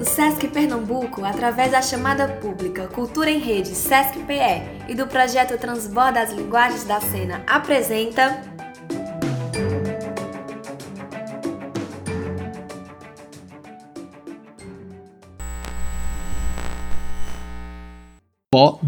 [0.00, 6.20] O SESC Pernambuco, através da chamada pública Cultura em Rede SESC-PE e do projeto Transborda
[6.20, 8.51] as Linguagens da Cena, apresenta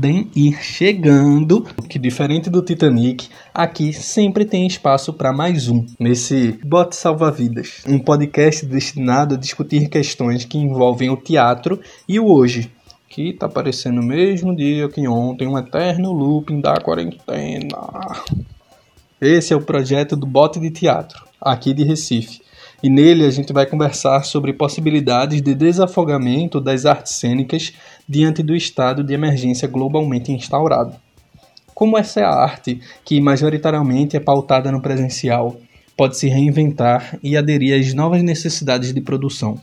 [0.04, 6.58] podem ir chegando, que diferente do Titanic, aqui sempre tem espaço para mais um nesse
[6.62, 12.70] Bote Salva-Vidas, um podcast destinado a discutir questões que envolvem o teatro e o hoje,
[13.08, 17.78] que tá parecendo o mesmo dia que ontem, um eterno looping da quarentena.
[19.18, 22.43] Esse é o projeto do Bote de Teatro, aqui de Recife.
[22.84, 27.72] E nele a gente vai conversar sobre possibilidades de desafogamento das artes cênicas
[28.06, 30.94] diante do estado de emergência globalmente instaurado.
[31.74, 35.56] Como essa é a arte, que majoritariamente é pautada no presencial,
[35.96, 39.58] pode se reinventar e aderir às novas necessidades de produção?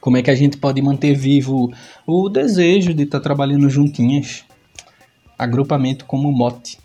[0.00, 1.72] Como é que a gente pode manter vivo
[2.04, 4.44] o desejo de estar trabalhando juntinhas?
[5.38, 6.80] Agrupamento como mote.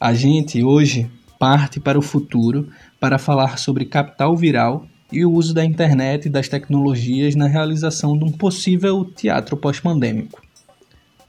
[0.00, 2.70] A gente hoje parte para o futuro
[3.04, 8.16] para falar sobre capital viral e o uso da internet e das tecnologias na realização
[8.16, 10.40] de um possível teatro pós-pandêmico.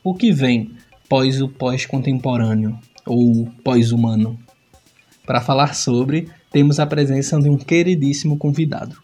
[0.02, 0.74] O que vem
[1.10, 4.40] pós o pós-contemporâneo ou pós-humano?
[5.26, 9.04] Para falar sobre, temos a presença de um queridíssimo convidado.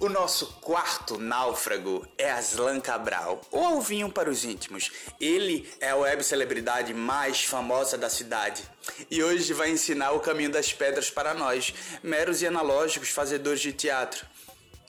[0.00, 4.90] O nosso quarto náufrago é Aslan Cabral, ou Alvinho para os íntimos.
[5.20, 8.62] Ele é a web celebridade mais famosa da cidade.
[9.10, 13.72] E hoje vai ensinar o caminho das pedras para nós, meros e analógicos fazedores de
[13.72, 14.26] teatro.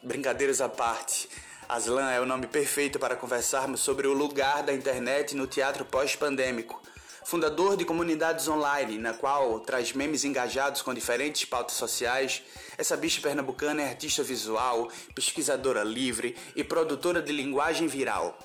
[0.01, 1.29] Brincadeiras à parte,
[1.69, 6.81] Aslan é o nome perfeito para conversarmos sobre o lugar da internet no teatro pós-pandêmico
[7.23, 12.43] fundador de comunidades online, na qual traz memes engajados com diferentes pautas sociais.
[12.77, 18.37] Essa bicha pernambucana é artista visual, pesquisadora livre e produtora de linguagem viral.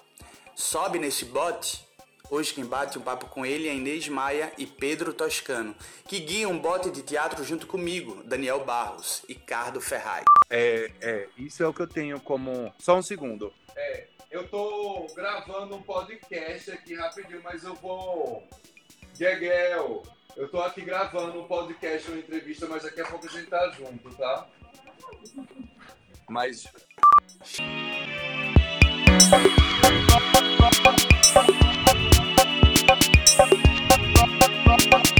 [0.54, 1.87] Sobe nesse bote?
[2.30, 5.74] Hoje quem bate um papo com ele é Inês Maia e Pedro Toscano,
[6.06, 10.24] que guiam um bote de teatro junto comigo, Daniel Barros e Cardo Ferraz.
[10.50, 12.72] É, é, isso é o que eu tenho como.
[12.78, 13.50] Só um segundo.
[13.74, 18.46] É, eu tô gravando um podcast aqui rapidinho, mas eu vou.
[19.14, 20.02] Gegel,
[20.36, 23.70] eu tô aqui gravando um podcast, uma entrevista, mas daqui a pouco a gente tá
[23.70, 24.46] junto, tá?
[26.28, 26.70] Mas.
[34.68, 35.17] Bye.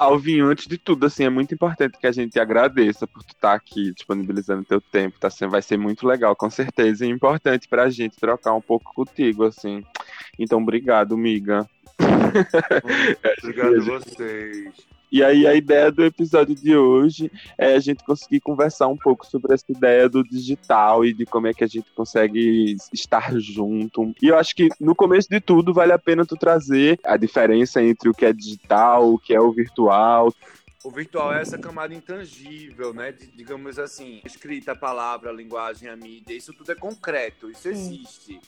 [0.00, 3.50] Alvinho, antes de tudo, assim, é muito importante que a gente agradeça por tu estar
[3.50, 5.28] tá aqui disponibilizando teu tempo, tá?
[5.28, 9.44] Assim, vai ser muito legal, com certeza, e importante pra gente trocar um pouco contigo,
[9.44, 9.84] assim.
[10.38, 11.68] Então, obrigado, miga.
[13.42, 14.72] Obrigado a vocês.
[15.12, 19.26] E aí a ideia do episódio de hoje é a gente conseguir conversar um pouco
[19.26, 24.14] sobre essa ideia do digital e de como é que a gente consegue estar junto.
[24.22, 27.82] E eu acho que no começo de tudo vale a pena tu trazer a diferença
[27.82, 30.32] entre o que é digital, o que é o virtual.
[30.84, 33.10] O virtual é essa camada intangível, né?
[33.10, 37.68] De, digamos assim, escrita, a palavra, a linguagem, a mídia, isso tudo é concreto, isso
[37.68, 38.40] existe.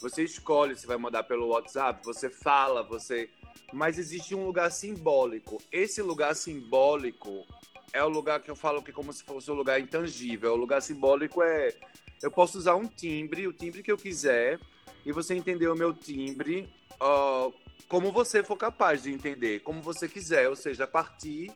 [0.00, 3.28] Você escolhe se vai mandar pelo WhatsApp, você fala, você
[3.72, 5.58] mas existe um lugar simbólico.
[5.70, 7.46] Esse lugar simbólico
[7.92, 10.52] é o lugar que eu falo que é como se fosse um lugar intangível.
[10.52, 11.74] O lugar simbólico é
[12.22, 14.58] eu posso usar um timbre, o timbre que eu quiser,
[15.04, 17.52] e você entender o meu timbre uh,
[17.88, 21.52] como você for capaz de entender, como você quiser, ou seja, a partir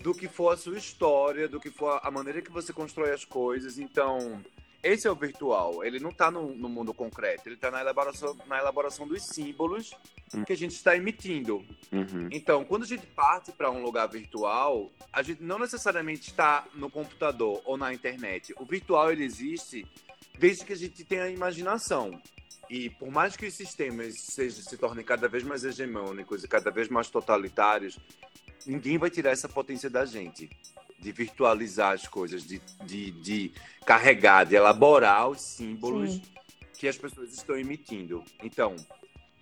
[0.00, 3.24] do que for a sua história, do que for a maneira que você constrói as
[3.24, 3.78] coisas.
[3.78, 4.42] Então,
[4.82, 5.84] esse é o virtual.
[5.84, 7.42] Ele não está no, no, mundo concreto.
[7.46, 9.92] Ele está na elaboração, na elaboração dos símbolos
[10.34, 10.44] uhum.
[10.44, 11.64] que a gente está emitindo.
[11.92, 12.28] Uhum.
[12.32, 16.90] Então, quando a gente parte para um lugar virtual, a gente não necessariamente está no
[16.90, 18.52] computador ou na internet.
[18.58, 19.86] O virtual ele existe
[20.38, 22.20] desde que a gente tenha imaginação.
[22.68, 26.70] E por mais que os sistemas sejam, se tornem cada vez mais hegemônicos e cada
[26.70, 27.98] vez mais totalitários,
[28.66, 30.50] ninguém vai tirar essa potência da gente
[31.02, 33.52] de virtualizar as coisas, de, de, de
[33.84, 36.22] carregar, de elaborar os símbolos Sim.
[36.78, 38.22] que as pessoas estão emitindo.
[38.42, 38.76] Então,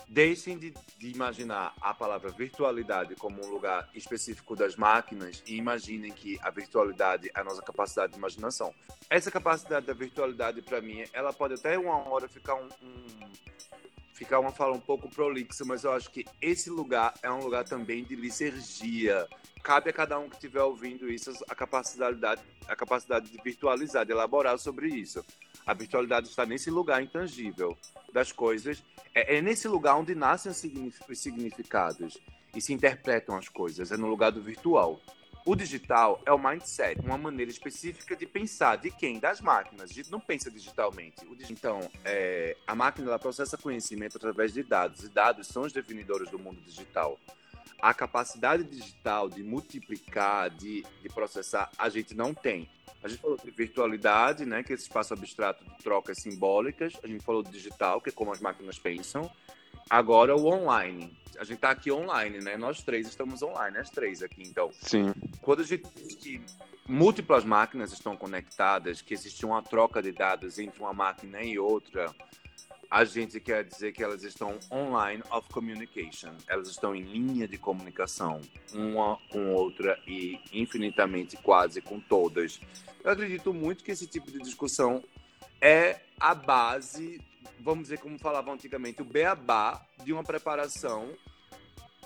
[0.08, 6.10] deixem de, de, imaginar a palavra virtualidade como um lugar específico das máquinas e imaginem
[6.10, 8.74] que a virtualidade é a nossa capacidade de imaginação.
[9.10, 13.30] Essa capacidade da virtualidade, para mim, ela pode até uma hora ficar um, um
[14.14, 17.64] ficar uma fala um pouco prolixa, mas eu acho que esse lugar é um lugar
[17.64, 19.26] também de licergia.
[19.62, 22.18] Cabe a cada um que estiver ouvindo isso a capacidade,
[22.66, 25.24] a capacidade de virtualizar, de elaborar sobre isso.
[25.66, 27.76] A virtualidade está nesse lugar intangível
[28.12, 28.82] das coisas.
[29.14, 30.50] É, é nesse lugar onde nascem
[31.08, 32.18] os significados
[32.54, 33.92] e se interpretam as coisas.
[33.92, 35.00] É no lugar do virtual.
[35.44, 38.76] O digital é o mindset, uma maneira específica de pensar.
[38.76, 39.18] De quem?
[39.18, 39.90] Das máquinas.
[39.90, 41.16] A gente não pensa digitalmente.
[41.48, 46.30] Então, é, a máquina ela processa conhecimento através de dados, e dados são os definidores
[46.30, 47.18] do mundo digital.
[47.80, 52.68] A capacidade digital de multiplicar, de, de processar, a gente não tem.
[53.02, 56.92] A gente falou de virtualidade, né, que é esse espaço abstrato de trocas simbólicas.
[57.02, 59.30] A gente falou de digital, que é como as máquinas pensam.
[59.88, 61.16] Agora o online.
[61.38, 62.56] A gente está aqui online, né?
[62.56, 64.70] Nós três estamos online, as três aqui, então.
[64.82, 65.12] Sim.
[65.40, 66.40] Quando a gente diz que
[66.86, 72.14] múltiplas máquinas estão conectadas, que existe uma troca de dados entre uma máquina e outra,
[72.90, 76.32] a gente quer dizer que elas estão online of communication.
[76.48, 78.40] Elas estão em linha de comunicação,
[78.74, 82.60] uma com outra e infinitamente quase com todas.
[83.04, 85.02] Eu acredito muito que esse tipo de discussão
[85.60, 87.20] é a base
[87.62, 91.12] vamos dizer como falavam antigamente, o beabá de uma preparação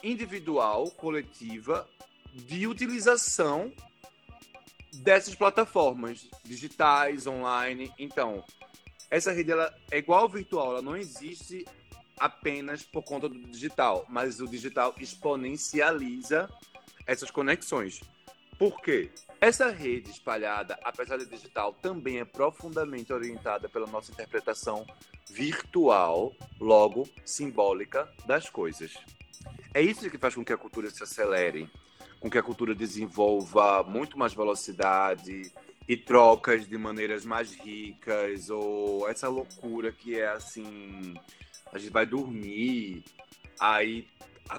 [0.02, 1.88] individual, coletiva,
[2.32, 3.72] de utilização
[4.94, 7.92] dessas plataformas digitais, online.
[7.98, 8.44] Então,
[9.14, 11.64] essa rede ela é igual ao virtual, ela não existe
[12.18, 16.48] apenas por conta do digital, mas o digital exponencializa
[17.06, 18.00] essas conexões.
[18.58, 19.12] Por quê?
[19.40, 24.84] Essa rede espalhada, apesar de digital, também é profundamente orientada pela nossa interpretação
[25.30, 28.94] virtual, logo simbólica das coisas.
[29.72, 31.70] É isso que faz com que a cultura se acelere,
[32.18, 35.52] com que a cultura desenvolva muito mais velocidade
[35.88, 41.14] e trocas de maneiras mais ricas, ou essa loucura que é assim,
[41.72, 43.04] a gente vai dormir,
[43.60, 44.06] aí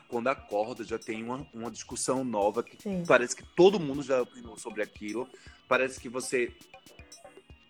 [0.08, 3.04] quando acorda já tem uma, uma discussão nova que Sim.
[3.08, 5.28] parece que todo mundo já opinou sobre aquilo.
[5.68, 6.52] Parece que você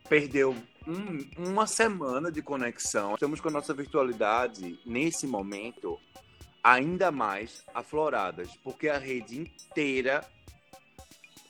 [0.08, 0.56] perdeu
[0.88, 3.16] um, uma semana de conexão.
[3.16, 6.00] Estamos com a nossa virtualidade nesse momento
[6.64, 10.28] ainda mais afloradas, porque a rede inteira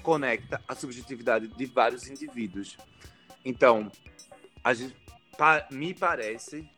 [0.06, 2.78] conecta a subjetividade de vários indivíduos.
[3.44, 3.92] Então,
[4.64, 4.96] a gente,
[5.36, 6.70] pa, me parece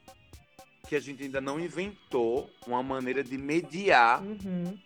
[0.88, 4.80] que a gente ainda não inventou uma maneira de mediar uhum.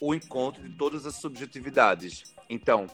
[0.00, 2.34] o encontro de todas as subjetividades.
[2.50, 2.88] Então,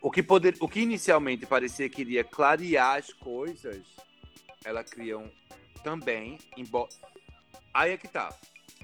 [0.00, 3.84] o que, poder, o que inicialmente parecia que iria clarear as coisas,
[4.64, 5.28] ela criam
[5.82, 6.90] também, embora.
[7.74, 8.32] Aí é que tá.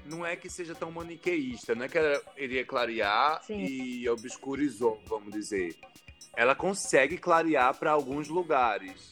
[0.05, 3.59] Não é que seja tão maniqueísta, não é que ela iria clarear Sim.
[3.59, 5.75] e obscurizou, vamos dizer.
[6.35, 9.11] Ela consegue clarear para alguns lugares,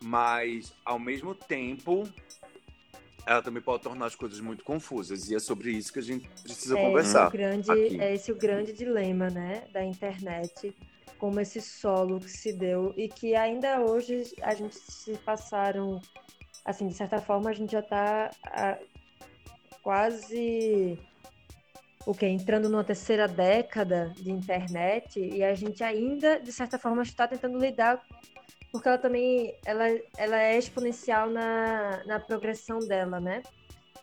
[0.00, 2.08] mas ao mesmo tempo
[3.26, 5.30] ela também pode tornar as coisas muito confusas.
[5.30, 7.26] E é sobre isso que a gente precisa é conversar.
[7.28, 10.74] Esse grande, é esse o grande dilema né, da internet,
[11.18, 16.00] como esse solo que se deu e que ainda hoje a gente se passaram,
[16.64, 18.30] assim, de certa forma a gente já está
[19.82, 20.98] quase
[22.06, 27.02] o que entrando numa terceira década de internet e a gente ainda de certa forma
[27.02, 28.02] está tentando lidar
[28.72, 29.84] porque ela também ela,
[30.16, 33.42] ela é exponencial na, na progressão dela, né?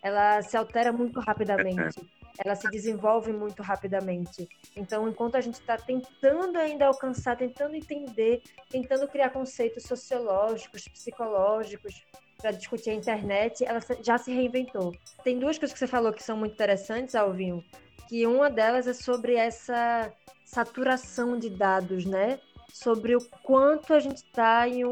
[0.00, 2.00] Ela se altera muito rapidamente,
[2.42, 4.48] ela se desenvolve muito rapidamente.
[4.74, 12.06] Então, enquanto a gente está tentando ainda alcançar, tentando entender, tentando criar conceitos sociológicos, psicológicos
[12.40, 14.94] para discutir a internet, ela já se reinventou.
[15.22, 17.62] Tem duas coisas que você falou que são muito interessantes, Alvinho,
[18.08, 20.12] que uma delas é sobre essa
[20.44, 22.40] saturação de dados, né?
[22.72, 24.82] sobre o quanto a gente está em,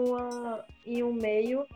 [0.86, 1.66] em um meio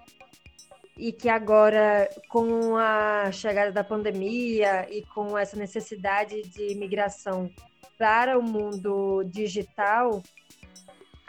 [0.96, 7.50] e que agora, com a chegada da pandemia e com essa necessidade de migração
[7.98, 10.22] para o mundo digital,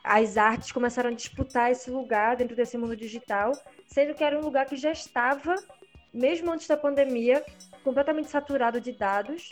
[0.04, 3.54] as artes começaram a disputar esse lugar dentro desse mundo digital,
[3.94, 5.56] sendo que era um lugar que já estava,
[6.12, 7.46] mesmo antes da pandemia,
[7.84, 9.50] completamente saturado de dados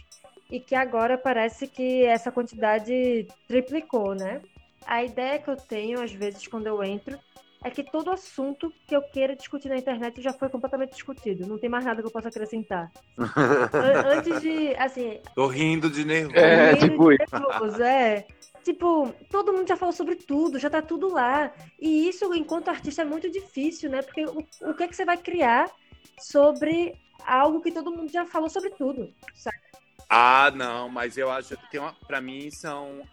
[0.49, 4.41] e que agora parece que essa quantidade triplicou, né?
[4.87, 7.19] A ideia que eu tenho, às vezes, quando eu entro,
[7.63, 11.47] é que todo assunto que eu queira discutir na internet já foi completamente discutido.
[11.47, 12.91] Não tem mais nada que eu possa acrescentar.
[14.17, 15.19] Antes de, assim...
[15.35, 16.35] Tô rindo de nervoso.
[16.37, 18.25] É, tipo nervoso, é.
[18.63, 21.51] Tipo, todo mundo já falou sobre tudo, já tá tudo lá.
[21.79, 24.01] E isso, enquanto artista, é muito difícil, né?
[24.01, 25.69] Porque o, o que é que você vai criar
[26.19, 29.60] sobre algo que todo mundo já falou sobre tudo, sabe?
[30.13, 33.07] Ah, não, mas eu acho que tem uma, para mim são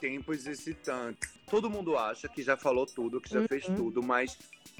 [0.00, 1.32] tempos excitantes.
[1.48, 3.46] Todo mundo acha que já falou tudo, que já uhum.
[3.46, 4.36] fez tudo, mas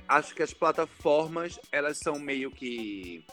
[0.09, 3.25] acho que as plataformas, elas são meio que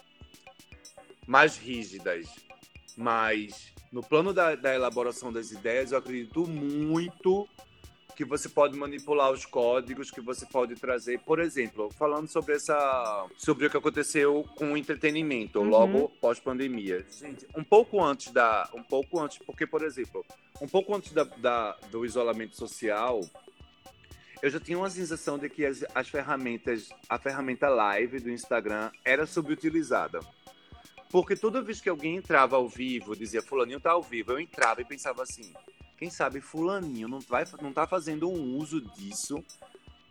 [1.26, 2.28] mais rígidas.
[2.96, 7.50] Mas no plano da, da elaboração das ideias, eu acredito muito
[8.16, 13.26] que você pode manipular os códigos, que você pode trazer, por exemplo, falando sobre essa,
[13.38, 15.70] sobre o que aconteceu com o entretenimento Uhum.
[15.70, 17.06] logo pós-pandemia.
[17.10, 20.24] Gente, um pouco antes da, um pouco antes, porque por exemplo,
[20.62, 23.22] um pouco antes da, da- do isolamento social,
[24.42, 28.92] eu já tinha uma sensação de que as, as ferramentas, a ferramenta live do Instagram
[29.06, 30.20] era subutilizada.
[31.10, 34.82] Porque toda vez que alguém entrava ao vivo, dizia fulaninho tá ao vivo, eu entrava
[34.82, 35.54] e pensava assim,
[36.04, 39.42] quem sabe fulaninho não, vai, não tá fazendo um uso disso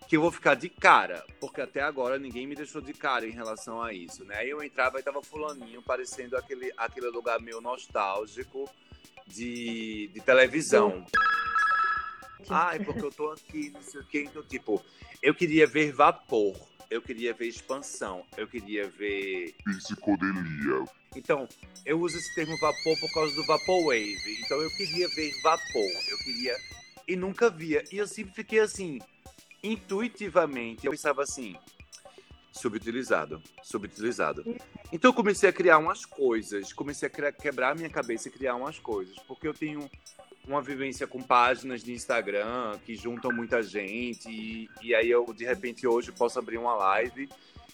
[0.08, 3.30] que eu vou ficar de cara, porque até agora ninguém me deixou de cara em
[3.30, 4.36] relação a isso, né?
[4.38, 8.66] Aí eu entrava e tava fulaninho parecendo aquele, aquele lugar meio nostálgico
[9.26, 11.04] de, de televisão.
[12.48, 14.24] Ai, porque eu tô aqui, não sei o quê.
[14.26, 14.82] Então, tipo,
[15.22, 16.56] eu queria ver vapor,
[16.92, 20.84] eu queria ver expansão, eu queria ver psicodelia.
[21.16, 21.48] então,
[21.86, 24.40] eu uso esse termo vapor por causa do Vaporwave.
[24.44, 26.54] Então, eu queria ver vapor, eu queria.
[27.08, 27.82] E nunca via.
[27.90, 29.00] E eu sempre fiquei assim,
[29.62, 31.56] intuitivamente, eu pensava assim,
[32.52, 34.44] subutilizado, subutilizado.
[34.92, 38.30] Então, eu comecei a criar umas coisas, comecei a criar- quebrar a minha cabeça e
[38.30, 39.90] criar umas coisas, porque eu tenho
[40.46, 45.44] uma vivência com páginas de Instagram que juntam muita gente, e, e aí eu, de
[45.44, 47.28] repente, hoje posso abrir uma live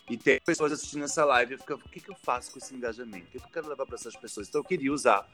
[0.08, 2.74] e ter pessoas assistindo essa live, eu fico, o que, que eu faço com esse
[2.74, 3.26] engajamento?
[3.26, 4.48] O que, eu quero levar para essas pessoas?
[4.48, 5.26] Então eu queria usar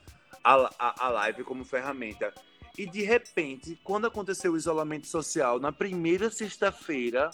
[0.42, 2.32] a, a, a live como ferramenta.
[2.76, 7.30] E de repente, quando aconteceu o isolamento social, na primeira sexta-feira,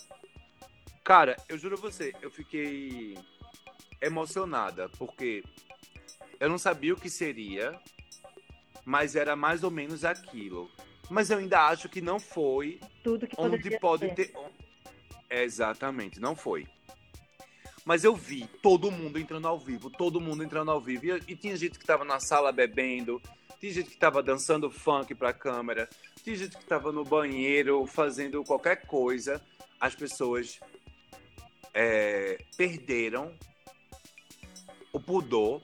[1.02, 3.16] cara, eu juro a você, eu fiquei
[4.02, 5.42] emocionada, porque
[6.38, 7.78] eu não sabia o que seria,
[8.85, 10.71] mas era mais ou menos aquilo.
[11.09, 14.15] Mas eu ainda acho que não foi Tudo que onde pode ser.
[14.15, 14.35] ter.
[15.29, 16.67] Exatamente, não foi.
[17.85, 21.07] Mas eu vi todo mundo entrando ao vivo, todo mundo entrando ao vivo.
[21.07, 23.21] E, e tinha gente que tava na sala bebendo,
[23.59, 25.89] tinha gente que tava dançando funk pra câmera,
[26.23, 29.43] tinha gente que tava no banheiro fazendo qualquer coisa.
[29.81, 30.61] As pessoas
[31.73, 33.35] é, perderam
[34.93, 35.63] o pudor,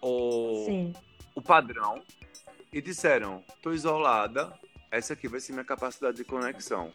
[0.00, 0.92] o, Sim.
[1.34, 2.02] o padrão
[2.72, 4.52] e disseram: tô isolada,
[4.90, 6.92] essa aqui vai ser minha capacidade de conexão.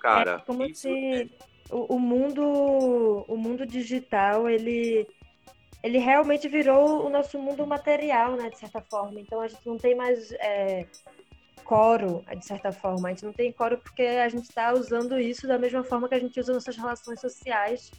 [0.00, 1.28] Cara, é como isso se é-
[1.70, 5.06] o, o mundo o mundo digital ele
[5.82, 9.20] ele realmente virou o nosso mundo material, né, de certa forma.
[9.20, 10.86] Então a gente não tem mais é,
[11.62, 13.08] coro, de certa forma.
[13.08, 16.14] A gente não tem coro porque a gente está usando isso da mesma forma que
[16.14, 17.90] a gente usa nossas relações sociais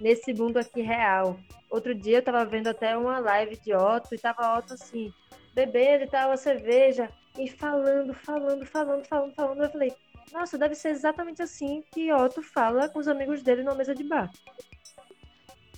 [0.00, 1.38] nesse mundo aqui real.
[1.70, 5.12] Outro dia eu estava vendo até uma live de Otto e tava Otto assim,
[5.58, 9.62] bebendo e tal, a cerveja, e falando, falando, falando, falando, falando.
[9.62, 9.92] Eu falei,
[10.32, 14.04] nossa, deve ser exatamente assim que Otto fala com os amigos dele numa mesa de
[14.04, 14.30] bar.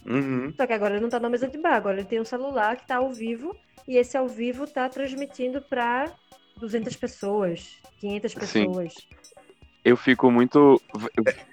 [0.04, 0.52] Uhum.
[0.56, 2.76] Só que agora ele não tá na mesa de bar, agora ele tem um celular
[2.76, 3.56] que tá ao vivo
[3.86, 6.12] e esse ao vivo tá transmitindo para
[6.56, 8.66] 200 pessoas, 500 Sim.
[9.90, 10.80] Eu fico muito.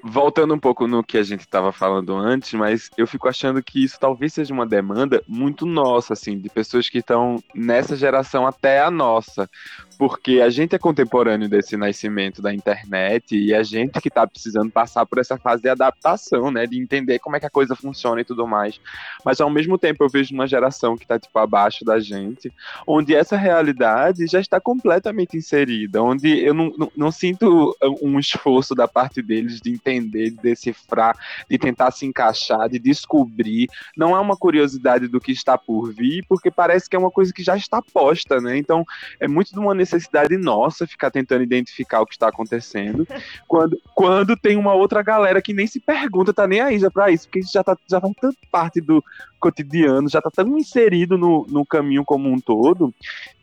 [0.04, 3.84] Voltando um pouco no que a gente estava falando antes, mas eu fico achando que
[3.84, 8.80] isso talvez seja uma demanda muito nossa, assim, de pessoas que estão nessa geração até
[8.80, 9.50] a nossa.
[9.98, 14.72] Porque a gente é contemporâneo desse nascimento da internet e a gente que está precisando
[14.72, 16.66] passar por essa fase de adaptação, né?
[16.68, 18.80] De entender como é que a coisa funciona e tudo mais.
[19.26, 22.54] Mas ao mesmo tempo eu vejo uma geração que está, tipo, abaixo da gente,
[22.86, 28.76] onde essa realidade já está completamente inserida, onde eu não, não, não sinto um esforço
[28.76, 31.18] da parte deles de entender, de decifrar,
[31.50, 33.68] de tentar se encaixar, de descobrir.
[33.96, 37.34] Não é uma curiosidade do que está por vir, porque parece que é uma coisa
[37.34, 38.58] que já está posta, né?
[38.58, 38.86] Então
[39.20, 43.08] é muito de uma necessidade nossa ficar tentando identificar o que está acontecendo,
[43.48, 47.10] quando, quando tem uma outra galera que nem se pergunta, tá nem aí já para
[47.10, 49.04] isso, porque isso já, tá, já faz tanto parte do
[49.40, 52.94] cotidiano, já tá tão inserido no, no caminho como um todo,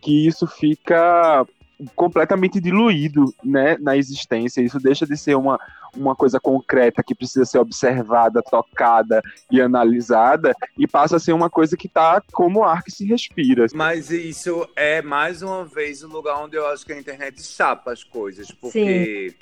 [0.00, 1.46] que isso fica
[1.94, 4.60] completamente diluído né, na existência.
[4.60, 5.58] Isso deixa de ser uma,
[5.96, 11.50] uma coisa concreta que precisa ser observada, tocada e analisada, e passa a ser uma
[11.50, 13.66] coisa que tá como ar que se respira.
[13.74, 17.92] Mas isso é mais uma vez o lugar onde eu acho que a internet chapa
[17.92, 18.50] as coisas.
[18.50, 19.34] Porque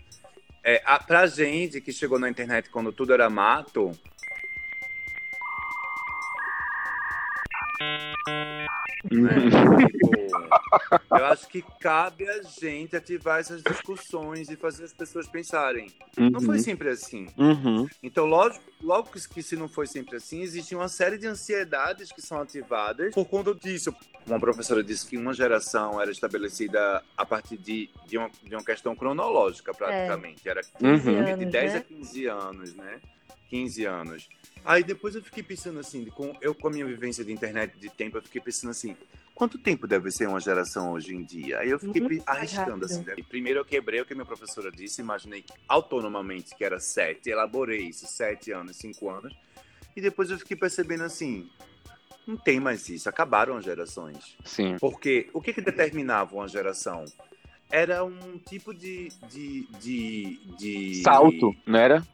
[0.64, 3.92] é, a, pra gente que chegou na internet quando tudo era mato.
[9.10, 9.34] Né,
[9.86, 10.10] tipo,
[11.10, 15.90] eu acho que cabe a gente ativar essas discussões e fazer as pessoas pensarem.
[16.16, 17.26] Não foi sempre assim.
[17.36, 17.86] Uhum.
[18.02, 22.12] Então, lógico, logo que, que se não foi sempre assim, existe uma série de ansiedades
[22.12, 23.94] que são ativadas por conta disso.
[24.26, 28.64] Uma professora disse que uma geração era estabelecida a partir de, de, uma, de uma
[28.64, 30.48] questão cronológica, praticamente.
[30.48, 31.24] Era 15 Uhum.
[31.24, 31.78] de Anos, 10 né?
[31.78, 33.00] a 15 anos, né?
[33.52, 34.28] 15 anos.
[34.64, 37.90] Aí depois eu fiquei pensando assim, com, eu com a minha vivência de internet de
[37.90, 38.96] tempo, eu fiquei pensando assim,
[39.34, 41.58] quanto tempo deve ser uma geração hoje em dia?
[41.58, 43.04] Aí eu fiquei Muito arriscando assim.
[43.04, 43.14] né?
[43.28, 48.06] Primeiro eu quebrei o que minha professora disse, imaginei autonomamente que era sete, elaborei isso,
[48.06, 49.36] sete anos, cinco anos.
[49.94, 51.50] E depois eu fiquei percebendo assim,
[52.26, 54.34] não tem mais isso, acabaram as gerações.
[54.46, 54.78] Sim.
[54.80, 57.04] Porque o que, que determinava uma geração?
[57.70, 62.06] Era um tipo de, de, de, de Salto, não era?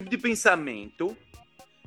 [0.00, 1.16] De pensamento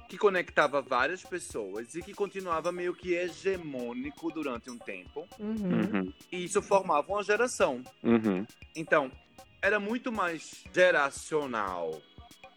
[0.07, 5.27] que conectava várias pessoas e que continuava meio que hegemônico durante um tempo.
[5.39, 5.55] Uhum.
[5.55, 6.13] Uhum.
[6.31, 7.83] E isso formava uma geração.
[8.03, 8.45] Uhum.
[8.75, 9.11] Então,
[9.61, 11.99] era muito mais geracional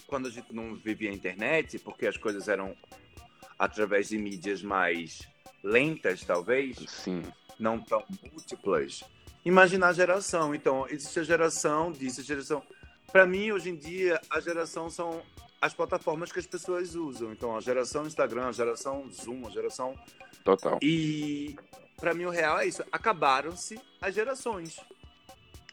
[0.07, 2.77] quando a gente não vivia a internet, porque as coisas eram
[3.59, 5.27] através de mídias mais
[5.63, 7.23] lentas, talvez, Sim.
[7.59, 9.03] não tão múltiplas.
[9.45, 10.55] Imaginar a geração.
[10.55, 12.63] Então, existe a geração disso, a geração.
[13.11, 15.23] Para mim, hoje em dia, a geração são
[15.61, 17.33] as plataformas que as pessoas usam.
[17.33, 19.95] Então, a geração Instagram, a geração Zoom, a geração.
[20.45, 20.79] Total.
[20.83, 21.57] E
[21.97, 22.85] para mim, o real é isso.
[22.93, 24.79] Acabaram-se as gerações.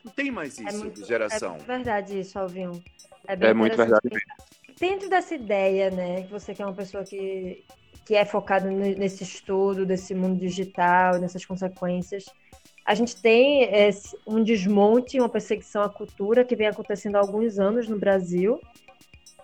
[0.03, 1.55] Não tem mais isso muito- de geração.
[1.55, 2.83] É verdade isso, Alvinho.
[3.27, 4.09] É, bem É muito verdade.
[4.79, 7.63] Dentro dessa ideia, né, que você que é uma pessoa que,
[8.05, 12.25] que é focada ne- nesse estudo desse mundo digital, nessas consequências,
[12.85, 17.59] a gente tem esse- um desmonte, uma perseguição à cultura que vem acontecendo há alguns
[17.59, 18.59] anos no Brasil.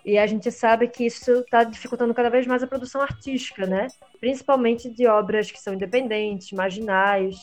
[0.06, 3.88] E a gente sabe que isso está dificultando cada vez mais a produção artística, né?
[4.20, 7.36] Principalmente de obras que são independentes, marginais.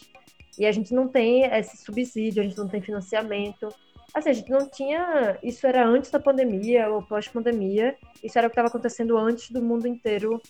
[0.58, 3.68] E a gente não tem esse subsídio, a gente não tem financiamento.
[4.12, 5.38] Assim, a gente não tinha.
[5.42, 7.94] Isso era antes da pandemia ou pós-pandemia.
[8.22, 10.40] Isso era o que estava acontecendo antes do mundo inteiro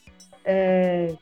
[0.45, 1.13] é,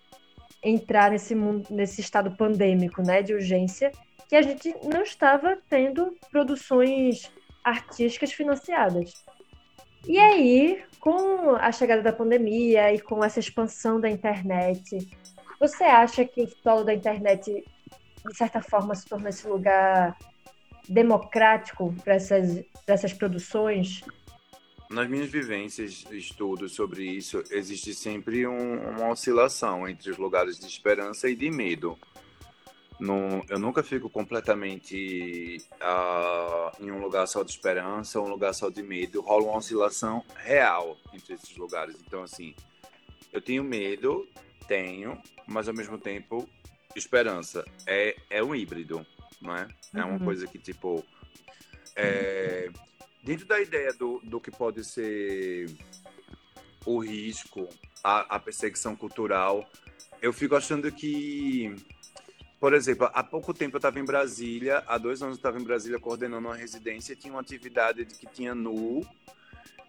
[0.62, 3.90] entrar nesse, mundo, nesse estado pandêmico, né, de urgência,
[4.28, 7.30] que a gente não estava tendo produções
[7.62, 9.12] artísticas financiadas.
[10.06, 14.98] E aí, com a chegada da pandemia e com essa expansão da internet,
[15.58, 17.64] você acha que o solo da internet,
[18.26, 20.16] de certa forma, se tornou esse lugar
[20.88, 24.02] democrático para essas, essas produções?
[24.90, 30.66] Nas minhas vivências, estudos sobre isso, existe sempre um- uma oscilação entre os lugares de
[30.66, 31.98] esperança e de medo.
[32.98, 38.70] Não, eu nunca fico completamente ah, em um lugar só de esperança um lugar só
[38.70, 39.20] de medo.
[39.20, 41.96] Rola uma oscilação real entre esses lugares.
[42.06, 42.54] Então, assim,
[43.32, 44.26] eu tenho medo,
[44.68, 46.48] tenho, mas ao mesmo tempo,
[46.94, 47.64] esperança.
[47.86, 49.04] É, é um híbrido,
[49.40, 49.68] não é?
[49.94, 50.24] É uma Uhum.
[50.24, 51.04] coisa que, tipo,
[51.96, 52.70] é,
[53.22, 55.66] dentro da ideia do, do que pode ser
[56.86, 57.68] o risco,
[58.02, 59.68] a, a perseguição cultural,
[60.22, 61.74] eu fico achando que,
[62.64, 65.62] por exemplo, há pouco tempo eu estava em Brasília, há dois anos eu estava em
[65.62, 69.06] Brasília coordenando uma residência e tinha uma atividade de que tinha nu.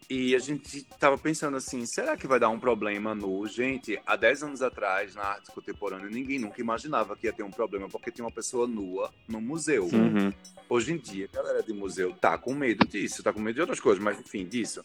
[0.09, 3.47] E a gente estava pensando assim, será que vai dar um problema nu?
[3.47, 7.49] Gente, há 10 anos atrás, na arte contemporânea, ninguém nunca imaginava que ia ter um
[7.49, 9.85] problema, porque tinha uma pessoa nua no museu.
[9.85, 10.33] Uhum.
[10.67, 13.61] Hoje em dia, a galera de museu tá com medo disso, tá com medo de
[13.61, 14.83] outras coisas, mas enfim, disso.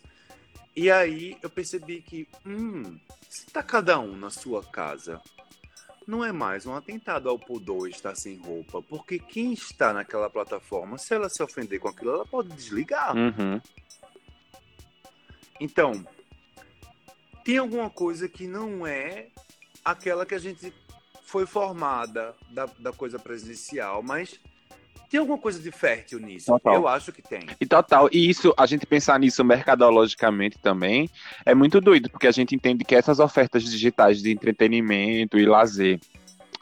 [0.76, 2.96] E aí eu percebi que, hum,
[3.28, 5.20] se tá cada um na sua casa,
[6.10, 10.98] não é mais um atentado ao pudor estar sem roupa, porque quem está naquela plataforma,
[10.98, 13.16] se ela se ofender com aquilo, ela pode desligar.
[13.16, 13.60] Uhum.
[15.60, 16.04] Então,
[17.44, 19.28] tem alguma coisa que não é
[19.84, 20.74] aquela que a gente
[21.22, 24.40] foi formada da, da coisa presencial, mas
[25.10, 26.46] tem alguma coisa de fértil nisso.
[26.46, 26.74] Total.
[26.74, 27.40] Eu acho que tem.
[27.60, 31.10] E total, e isso, a gente pensar nisso mercadologicamente também,
[31.44, 35.98] é muito doido, porque a gente entende que essas ofertas digitais de entretenimento e lazer,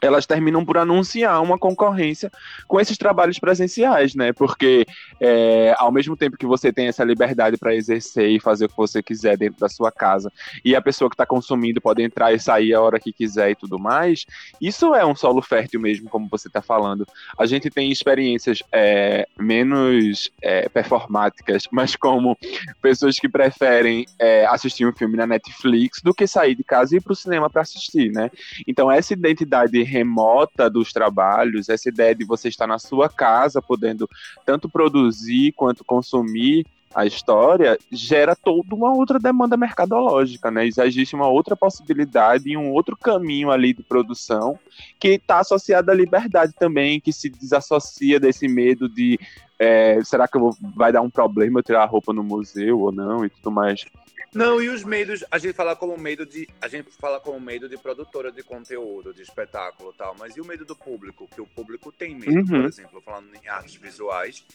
[0.01, 2.31] elas terminam por anunciar uma concorrência
[2.67, 4.31] com esses trabalhos presenciais, né?
[4.31, 4.85] Porque
[5.19, 8.77] é, ao mesmo tempo que você tem essa liberdade para exercer e fazer o que
[8.77, 10.31] você quiser dentro da sua casa,
[10.63, 13.55] e a pessoa que está consumindo pode entrar e sair a hora que quiser e
[13.55, 14.25] tudo mais,
[14.61, 17.05] isso é um solo fértil mesmo, como você está falando.
[17.37, 22.37] A gente tem experiências é, menos é, performáticas, mas como
[22.81, 26.97] pessoas que preferem é, assistir um filme na Netflix do que sair de casa e
[26.97, 28.31] ir para o cinema para assistir, né?
[28.67, 34.07] Então, essa identidade remota dos trabalhos, essa ideia de você estar na sua casa, podendo
[34.45, 40.65] tanto produzir quanto consumir a história, gera toda uma outra demanda mercadológica, né?
[40.65, 44.57] Existe uma outra possibilidade e um outro caminho ali de produção
[44.99, 49.19] que está associado à liberdade também, que se desassocia desse medo de
[49.59, 52.91] é, será que vou, vai dar um problema eu tirar a roupa no museu ou
[52.91, 53.85] não e tudo mais.
[54.33, 57.67] Não, e os medos, a gente fala como medo de, a gente fala como medo
[57.67, 61.41] de produtora de conteúdo, de espetáculo, e tal, mas e o medo do público, que
[61.41, 62.61] o público tem medo, Uhum.
[62.61, 64.45] por exemplo, falando em artes visuais,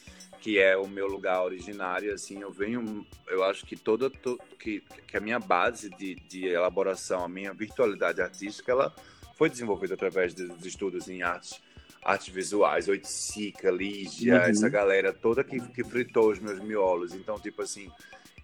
[0.41, 4.81] que é o meu lugar originário, assim, eu venho, eu acho que toda, to, que,
[5.09, 8.95] que a minha base de, de elaboração, a minha virtualidade artística, ela
[9.37, 11.61] foi desenvolvida através dos estudos em artes,
[12.05, 14.41] artes visuais, Oiticica, Lígia, Uhum.
[14.43, 17.15] essa galera toda que, que fritou os meus miolos.
[17.15, 17.91] Então, tipo assim,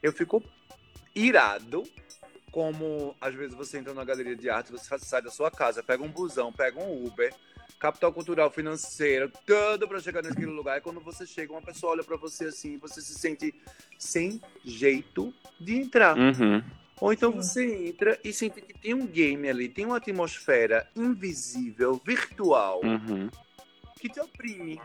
[0.02, 0.42] eu fico
[1.14, 1.82] irado
[2.50, 6.02] como às vezes você entra numa galeria de arte, você sai da sua casa, pega
[6.02, 7.32] um busão, pega um Uber,
[7.78, 10.78] capital cultural, financeiro, tudo para chegar naquele lugar.
[10.78, 13.54] E quando você chega, uma pessoa olha para você assim, você se sente
[13.98, 16.18] sem jeito de entrar.
[16.18, 16.60] Uhum.
[17.00, 22.00] Ou então você entra e sente que tem um game ali, tem uma atmosfera invisível,
[22.04, 23.30] virtual, Uhum.
[24.00, 24.80] Que te oprime.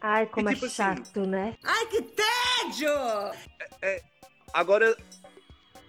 [0.00, 1.56] Ai, como tipo é assim, chato, né?
[4.52, 4.96] Agora,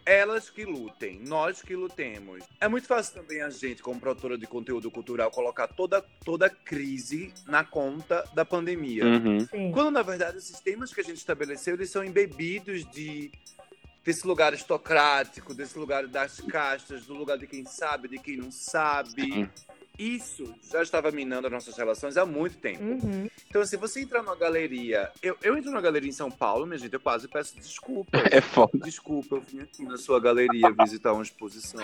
[0.05, 2.43] elas que lutem, nós que lutemos.
[2.59, 6.49] É muito fácil também a gente, como produtora de conteúdo cultural, colocar toda, toda a
[6.49, 9.03] crise na conta da pandemia.
[9.05, 9.71] Uhum.
[9.71, 13.31] Quando, na verdade, os sistemas que a gente estabeleceu, eles são embebidos de
[14.03, 18.51] desse lugar aristocrático, desse lugar das castas, do lugar de quem sabe, de quem não
[18.51, 19.23] sabe.
[19.23, 19.49] Sim.
[19.97, 22.83] Isso já estava minando as nossas relações há muito tempo.
[22.83, 23.29] Uhum.
[23.49, 25.11] Então, se você entrar numa galeria...
[25.21, 28.21] Eu, eu entro numa galeria em São Paulo, minha gente, eu quase peço desculpas.
[28.35, 28.79] É foda.
[28.79, 31.81] Desculpa, eu vim aqui na sua galeria visitar uma exposição.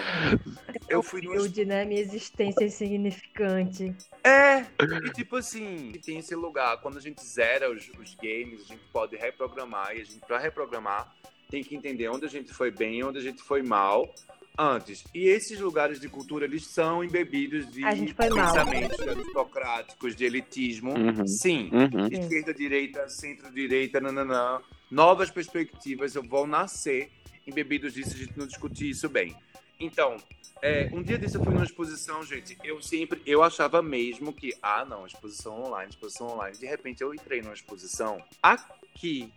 [0.90, 1.86] Eu fui numa Humilde, né?
[1.86, 3.96] Minha existência é insignificante.
[4.24, 4.66] É,
[5.06, 8.82] e tipo assim, tem esse lugar, quando a gente zera os, os games, a gente
[8.92, 11.14] pode reprogramar, e a gente, pra reprogramar,
[11.50, 14.14] tem que entender onde a gente foi bem e onde a gente foi mal
[14.58, 15.04] antes.
[15.14, 17.82] E esses lugares de cultura, eles são embebidos de
[18.14, 20.94] pensamentos aristocráticos, de elitismo.
[20.94, 21.28] Uhum.
[21.28, 21.70] Sim.
[21.72, 22.08] Uhum.
[22.08, 24.62] Esquerda, direita, centro-direita, nananã.
[24.90, 27.12] Novas perspectivas vão nascer
[27.46, 29.36] embebidos disso, a gente não discutir isso bem.
[29.80, 30.18] Então,
[30.62, 32.56] é, um dia desse eu fui numa exposição, gente.
[32.64, 36.56] Eu sempre, eu achava mesmo que, ah, não, exposição online, exposição online.
[36.56, 39.34] De repente eu entrei numa exposição aqui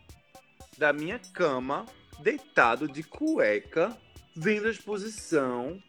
[0.76, 1.86] da minha cama,
[2.20, 3.96] deitado de cueca,
[4.34, 5.80] vendo a exposição,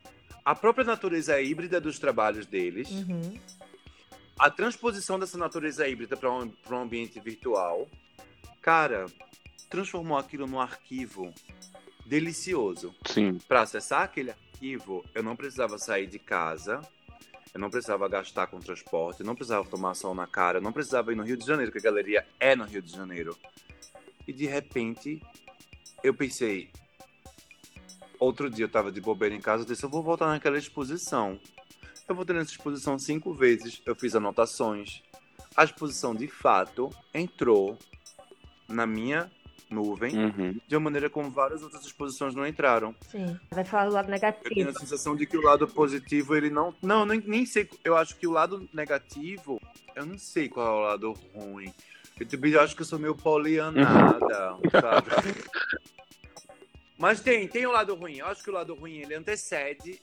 [0.44, 3.38] a própria natureza híbrida dos trabalhos deles, Uhum.
[4.38, 7.88] a transposição dessa natureza híbrida para um, pra um ambiente virtual.
[8.62, 9.06] Cara,
[9.70, 11.34] transformou aquilo num arquivo
[12.06, 12.94] delicioso.
[13.06, 13.38] Sim.
[13.48, 16.82] Para acessar aquele arquivo, eu não precisava sair de casa,
[17.54, 20.72] eu não precisava gastar com transporte, eu não precisava tomar sol na cara, eu não
[20.72, 23.36] precisava ir no Rio de Janeiro, que a galeria é no Rio de Janeiro.
[24.28, 25.22] E de repente,
[26.04, 26.70] eu pensei.
[28.20, 31.40] Outro dia eu tava de bobeira em casa, eu disse: eu vou voltar naquela exposição.
[32.08, 35.02] Eu voltei nessa exposição cinco vezes, eu fiz anotações.
[35.56, 37.78] A exposição, de fato, entrou
[38.68, 39.32] na minha
[39.70, 40.60] nuvem Uhum.
[40.68, 42.94] de uma maneira como várias outras exposições não entraram.
[43.10, 43.38] Sim.
[43.50, 44.70] Vai falar do lado Eu tenho negativo.
[44.70, 46.74] a sensação de que o lado positivo, ele não.
[46.82, 47.68] Não, nem, nem sei.
[47.84, 49.60] Eu acho que o lado negativo,
[49.96, 51.74] eu não sei qual é o lado ruim.
[52.20, 55.10] Eu também acho que eu sou meio polianada, sabe?
[56.98, 58.18] Mas tem, tem o lado ruim.
[58.20, 60.02] Eu acho que o lado ruim ele antecede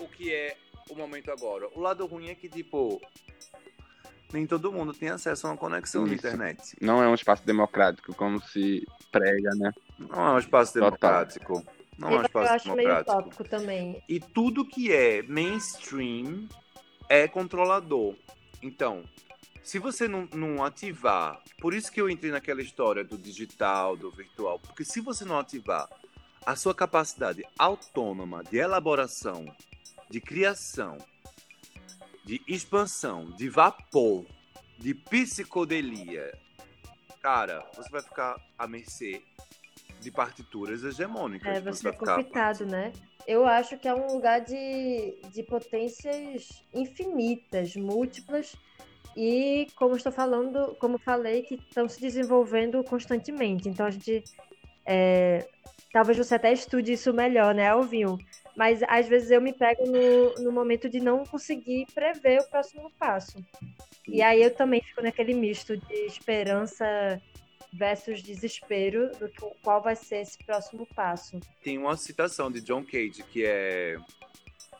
[0.00, 0.56] o que é
[0.90, 1.68] o momento agora.
[1.74, 3.00] O lado ruim é que, tipo,
[4.32, 6.26] nem todo mundo tem acesso a uma conexão na Isso.
[6.26, 6.76] internet.
[6.80, 9.70] Não é um espaço democrático, como se prega, né?
[9.98, 10.90] Não é um espaço Total.
[10.90, 11.64] democrático.
[11.98, 13.18] Não é um Eu espaço acho meio democrático.
[13.18, 14.02] utópico também.
[14.08, 16.48] E tudo que é mainstream
[17.08, 18.14] é controlador.
[18.62, 19.04] Então,
[19.66, 24.12] se você não, não ativar, por isso que eu entrei naquela história do digital, do
[24.12, 25.88] virtual, porque se você não ativar
[26.46, 29.44] a sua capacidade autônoma de elaboração,
[30.08, 30.96] de criação,
[32.24, 34.24] de expansão, de vapor,
[34.78, 36.32] de psicodelia,
[37.20, 39.20] cara, você vai ficar à mercê
[40.00, 41.56] de partituras hegemônicas.
[41.56, 42.92] É, você é vai ficar- complicado, né?
[43.26, 48.54] Eu acho que é um lugar de, de potências infinitas, múltiplas,
[49.16, 53.68] e como estou falando, como falei, que estão se desenvolvendo constantemente.
[53.68, 54.22] Então a gente.
[54.84, 55.48] é,
[55.92, 58.18] talvez você até estude isso melhor, né, Alvinho?
[58.54, 62.90] Mas às vezes eu me pego no, no momento de não conseguir prever o próximo
[62.98, 63.38] passo.
[64.06, 67.20] E aí eu também fico naquele misto de esperança
[67.72, 71.38] versus desespero do que, qual vai ser esse próximo passo.
[71.62, 73.98] tem uma citação de John Cage que é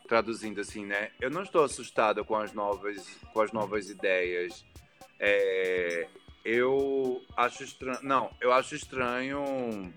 [0.07, 1.11] traduzindo assim, né?
[1.21, 4.65] Eu não estou assustado com as novas, com as novas ideias.
[5.19, 6.09] É,
[6.45, 7.99] eu acho estranho.
[8.03, 9.93] Não, eu acho estranho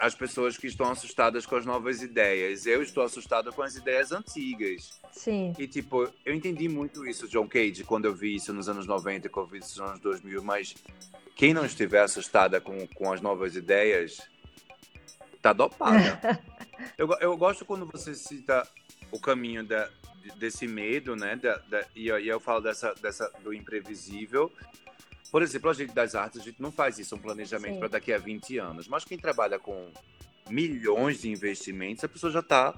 [0.00, 2.64] as pessoas que estão assustadas com as novas ideias.
[2.66, 4.98] Eu estou assustado com as ideias antigas.
[5.12, 8.86] Sim, E, tipo, eu entendi muito isso, John Cage, quando eu vi isso nos anos
[8.86, 10.74] 90, quando eu vi isso nos anos 2000, mas
[11.36, 14.20] quem não estiver assustada com, com as novas ideias,
[15.42, 16.40] tá dopada.
[16.96, 18.66] eu, eu gosto quando você cita
[19.10, 19.88] o caminho da,
[20.22, 24.50] de- desse medo, né, da, da- e, eu- e eu falo dessa, dessa, do imprevisível,
[25.32, 28.12] Por exemplo, a gente das artes, a gente não faz isso, um planejamento para daqui
[28.12, 28.88] a 20 anos.
[28.88, 29.88] Mas quem trabalha com
[30.48, 32.74] milhões de investimentos, a pessoa já está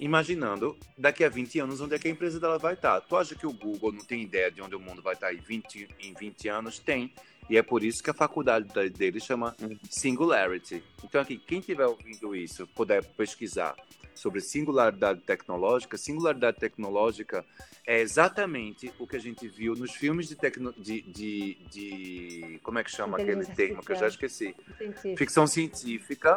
[0.00, 3.00] imaginando daqui a 20 anos onde é que a empresa dela vai estar.
[3.02, 5.38] Tu acha que o Google não tem ideia de onde o mundo vai estar em
[5.38, 6.78] 20, em 20 anos?
[6.78, 7.12] Tem.
[7.50, 9.54] E é por isso que a faculdade da- dele chama
[9.90, 10.82] Singularity.
[11.04, 13.76] Então, aqui, quem estiver ouvindo isso, puder pesquisar
[14.14, 17.44] sobre singularidade tecnológica, singularidade tecnológica
[17.86, 22.78] é exatamente o que a gente viu nos filmes de, tecno, de, de, de- Como
[22.78, 24.54] é que chama aquele termo que eu já esqueci?
[24.78, 25.16] Científico.
[25.18, 26.34] Ficção científica.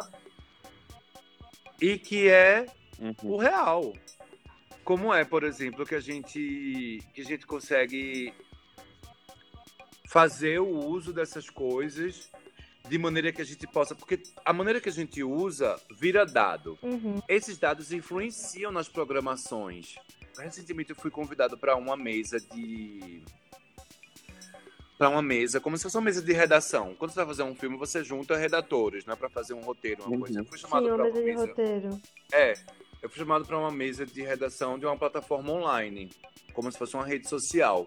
[1.80, 2.66] E que é
[2.98, 3.14] Uhum.
[3.22, 3.92] o real.
[4.82, 8.34] Como é, por exemplo, que a gente que a gente consegue
[10.08, 12.30] fazer o uso dessas coisas
[12.88, 16.78] de maneira que a gente possa, porque a maneira que a gente usa vira dado.
[16.82, 17.20] Uhum.
[17.28, 19.96] Esses dados influenciam nas programações.
[20.38, 23.22] Recentemente eu fui convidado para uma mesa de
[24.96, 26.92] para uma mesa, como se fosse uma mesa de redação.
[26.98, 30.02] Quando você vai fazer um filme, você junta redatores, não é para fazer um roteiro,
[30.02, 30.20] uma Uhum.
[30.20, 30.40] coisa.
[30.40, 32.00] Eu fui Sim, chamado uma para mesa uma de mesa roteiro.
[32.32, 32.54] é,
[33.00, 36.10] eu fui chamado para uma mesa de redação de uma plataforma online,
[36.52, 37.86] como se fosse uma rede social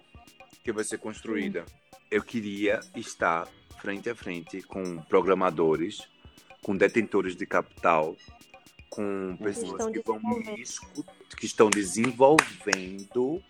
[0.64, 1.66] que vai ser construída.
[2.10, 3.46] Eu queria estar
[3.82, 6.08] frente a frente com programadores,
[6.64, 8.16] com detentores de capital,
[8.90, 10.22] com pessoas estão que vão
[11.38, 13.42] que estão desenvolvendo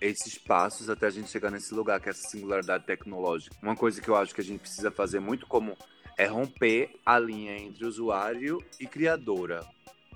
[0.00, 3.54] esses passos até a gente chegar nesse lugar, que é essa singularidade tecnológica.
[3.62, 5.76] Uma coisa que eu acho que a gente precisa fazer muito como
[6.16, 9.64] é romper a linha entre usuário e criadora.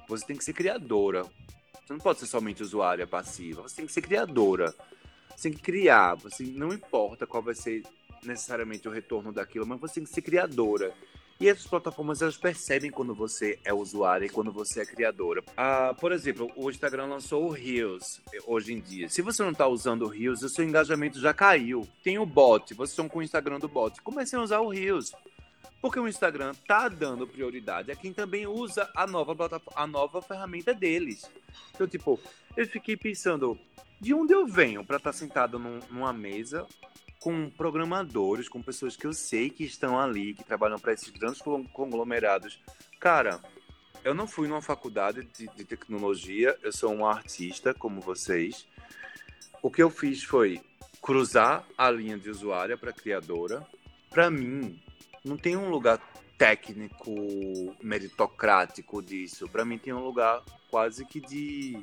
[0.08, 1.22] Você tem que ser criadora.
[1.22, 3.62] Você não pode ser somente usuária passiva.
[3.62, 4.74] Você tem que ser criadora.
[5.37, 6.14] Você tem que criar.
[6.16, 7.82] Você não importa qual vai ser
[8.24, 10.92] necessariamente o retorno daquilo, mas você tem que ser criadora.
[11.40, 15.42] E essas plataformas elas percebem quando você é usuária e quando você é criadora.
[15.56, 19.08] Ah, por exemplo, o Instagram lançou o Reels eh, hoje em dia.
[19.08, 21.88] Se você não está usando o Reels, o seu engajamento já caiu.
[22.04, 24.00] Tem o bot, vocês estão com o Instagram do bot.
[24.02, 25.11] Comecem a usar o Reels.
[25.80, 30.22] Porque o Instagram tá dando prioridade a quem também usa a nova, plataforma, a nova
[30.22, 31.28] ferramenta deles.
[31.74, 32.20] Então, tipo,
[32.56, 33.58] eu fiquei pensando,
[34.00, 36.64] de onde eu venho para estar sentado num- numa mesa
[37.22, 41.40] com programadores, com pessoas que eu sei que estão ali, que trabalham para esses grandes
[41.40, 42.61] con- conglomerados.
[42.98, 43.40] Cara,
[44.02, 48.66] eu não fui numa faculdade de, de tecnologia, eu sou um artista como vocês.
[49.62, 50.61] O que eu fiz foi
[51.00, 53.64] cruzar a linha de usuária para criadora.
[54.11, 54.82] Para mim,
[55.24, 56.00] não tem um lugar
[56.37, 57.14] técnico,
[57.80, 59.48] meritocrático disso.
[59.48, 61.80] Para mim tem um lugar quase que de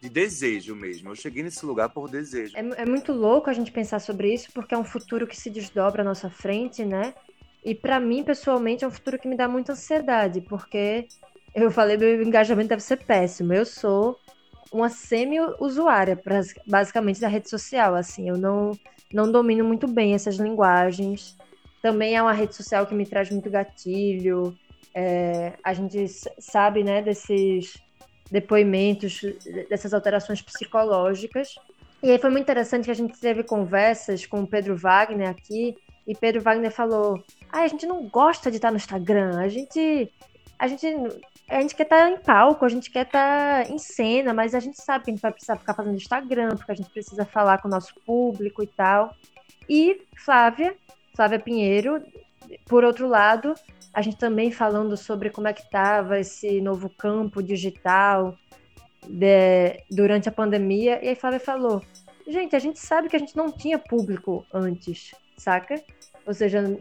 [0.00, 1.10] de desejo mesmo.
[1.10, 2.56] Eu cheguei nesse lugar por desejo.
[2.56, 5.50] É, é muito louco a gente pensar sobre isso, porque é um futuro que se
[5.50, 7.14] desdobra à nossa frente, né?
[7.62, 11.06] E pra mim, pessoalmente, é um futuro que me dá muita ansiedade, porque
[11.54, 13.52] eu falei, meu engajamento deve ser péssimo.
[13.52, 14.18] Eu sou
[14.72, 16.18] uma semi-usuária,
[16.66, 18.28] basicamente, da rede social, assim.
[18.28, 18.72] Eu não,
[19.12, 21.36] não domino muito bem essas linguagens.
[21.82, 24.56] Também é uma rede social que me traz muito gatilho.
[24.94, 26.06] É, a gente
[26.38, 27.74] sabe, né, desses
[28.30, 29.20] depoimentos,
[29.68, 31.54] dessas alterações psicológicas.
[32.02, 35.76] E aí foi muito interessante que a gente teve conversas com o Pedro Wagner aqui,
[36.06, 40.12] e Pedro Wagner falou: ah, a gente não gosta de estar no Instagram, a gente.
[40.58, 40.86] A gente,
[41.48, 44.78] a gente quer estar em palco, a gente quer estar em cena, mas a gente
[44.82, 47.68] sabe que a gente vai precisar ficar fazendo Instagram, porque a gente precisa falar com
[47.68, 49.14] o nosso público e tal.
[49.66, 50.76] E Flávia,
[51.14, 52.04] Flávia Pinheiro,
[52.66, 53.54] por outro lado,
[53.92, 58.36] a gente também falando sobre como é que estava esse novo campo digital
[59.08, 61.04] de- durante a pandemia.
[61.04, 61.82] E aí Flávia falou:
[62.26, 65.82] gente, a gente sabe que a gente não tinha público antes, saca?
[66.26, 66.78] Ou seja,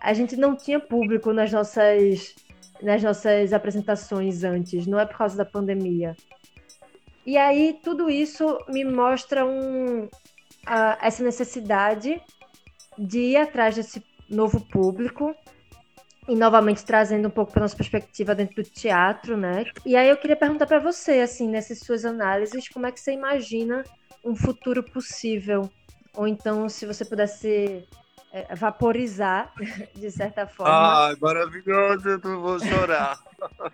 [0.00, 2.34] a gente não tinha público nas nossas,
[2.82, 6.14] nas nossas apresentações antes, não é por causa da pandemia.
[7.24, 10.08] E aí tudo isso me mostra um,
[10.66, 12.20] a- essa necessidade
[12.98, 15.34] de ir atrás desse novo público
[16.28, 19.64] e novamente trazendo um pouco para nossa perspectiva dentro do teatro, né?
[19.84, 23.12] E aí eu queria perguntar para você, assim, nessas suas análises, como é que você
[23.12, 23.84] imagina
[24.24, 25.70] um futuro possível?
[26.14, 27.86] Ou então, se você pudesse
[28.32, 29.52] é, vaporizar,
[29.94, 33.18] de certa forma, Ai, maravilhoso, eu não vou chorar.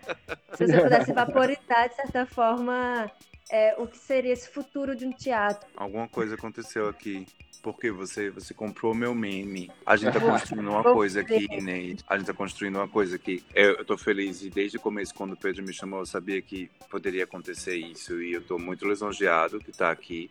[0.55, 3.11] se você pudesse vaporizar, de certa forma,
[3.51, 5.69] é, o que seria esse futuro de um teatro?
[5.77, 7.27] Alguma coisa aconteceu aqui.
[7.63, 9.71] Porque você, você comprou meu meme.
[9.85, 11.59] A gente tá construindo uma coisa aqui, ver.
[11.59, 12.05] Inês.
[12.09, 13.45] A gente tá construindo uma coisa aqui.
[13.55, 16.41] Eu, eu tô feliz e desde o começo, quando o Pedro me chamou, eu sabia
[16.41, 18.23] que poderia acontecer isso.
[18.23, 20.31] E eu tô muito lisonjeado que tá aqui.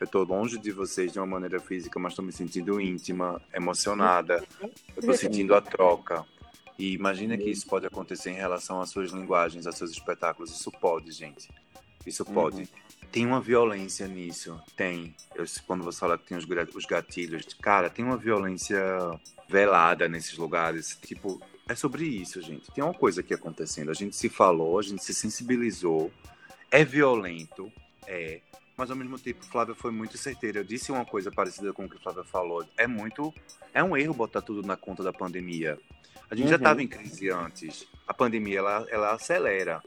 [0.00, 4.44] Eu tô longe de vocês de uma maneira física, mas tô me sentindo íntima, emocionada.
[4.96, 6.24] Eu tô sentindo a troca.
[6.78, 10.52] E imagina que isso pode acontecer em relação às suas linguagens, aos seus espetáculos.
[10.52, 11.48] Isso pode, gente.
[12.08, 12.62] Isso pode.
[12.62, 12.66] Uhum.
[13.10, 14.60] Tem uma violência nisso.
[14.76, 15.14] Tem.
[15.34, 16.44] Eu, quando você fala que tem os,
[16.84, 18.78] gatilhos, cara, tem uma violência
[19.48, 20.98] velada nesses lugares.
[21.02, 22.70] Tipo, é sobre isso, gente.
[22.72, 23.90] Tem uma coisa aqui acontecendo.
[23.90, 26.12] A gente se falou, a gente se sensibilizou.
[26.70, 27.72] É violento,
[28.06, 28.40] é.
[28.76, 30.60] Mas ao mesmo tempo, Flávia foi muito certeira.
[30.60, 32.64] Eu disse uma coisa parecida com o que Flávia falou.
[32.76, 33.32] É muito.
[33.72, 35.78] É um erro botar tudo na conta da pandemia.
[36.30, 36.60] A gente já Uhum.
[36.60, 37.86] estava em crise antes.
[38.06, 39.82] A pandemia, ela, ela acelera.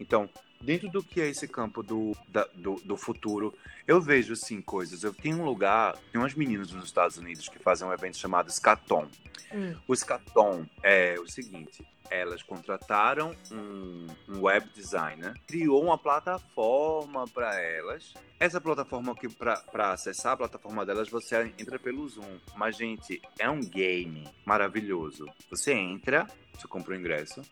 [0.00, 0.28] Então,
[0.60, 3.54] dentro do que é esse campo do, da- do, do futuro,
[3.86, 5.04] eu vejo, assim, coisas.
[5.04, 8.50] Eu tenho um lugar, tem umas meninas nos Estados Unidos que fazem um evento chamado
[8.50, 9.06] Scaton.
[9.52, 9.76] Hum.
[9.86, 17.60] O Scaton é o seguinte, elas contrataram um, um web designer, criou uma plataforma para
[17.60, 18.14] elas.
[18.38, 22.38] Essa plataforma que para acessar a plataforma delas você entra pelo Zoom.
[22.56, 25.26] Mas gente, é um game maravilhoso.
[25.50, 27.42] Você entra, você compra o ingresso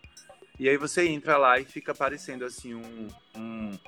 [0.59, 3.79] e aí você entra lá e fica aparecendo assim um, um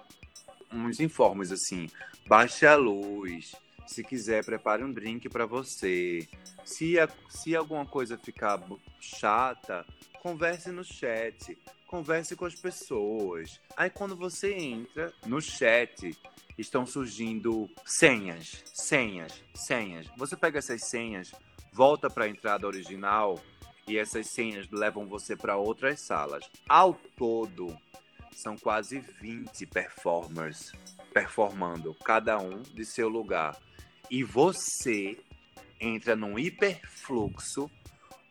[0.72, 1.90] uns informes assim,
[2.26, 3.54] baixe a luz,
[3.86, 6.28] se quiser prepare um drink para você.
[6.64, 8.62] Se, a- se alguma coisa ficar
[9.00, 9.84] chata,
[10.22, 13.60] converse no chat, converse com as pessoas.
[13.76, 16.16] Aí quando você entra no chat,
[16.56, 20.06] estão surgindo senhas, senhas, senhas.
[20.16, 21.32] Você pega essas senhas,
[21.72, 23.40] volta para a entrada original
[23.86, 26.48] e essas senhas levam você para outras salas.
[26.68, 27.76] Ao todo,
[28.34, 30.72] são quase 20 performers
[31.12, 33.56] performando, cada um de seu lugar.
[34.10, 35.18] E você
[35.80, 37.70] entra num hiperfluxo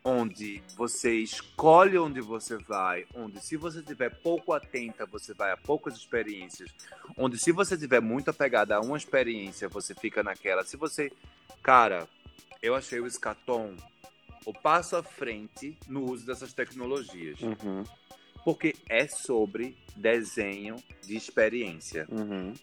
[0.04, 5.58] onde você escolhe onde você vai, onde se você tiver pouco atenta, você vai a
[5.58, 6.74] poucas experiências,
[7.18, 10.64] onde se você tiver muito apegada a uma experiência, você fica naquela.
[10.64, 11.12] Se você,
[11.62, 12.08] cara,
[12.62, 13.76] eu achei o Escaton
[14.45, 17.84] o passo à frente no uso dessas tecnologias, Uhum,
[18.43, 22.54] porque é sobre desenho de experiência uhum.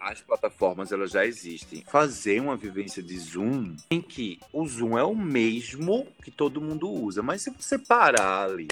[0.00, 1.84] as plataformas elas já existem.
[1.86, 6.90] Fazer uma vivência de Zoom em que o Zoom é o mesmo que todo mundo
[6.90, 8.68] usa, mas se você parar ali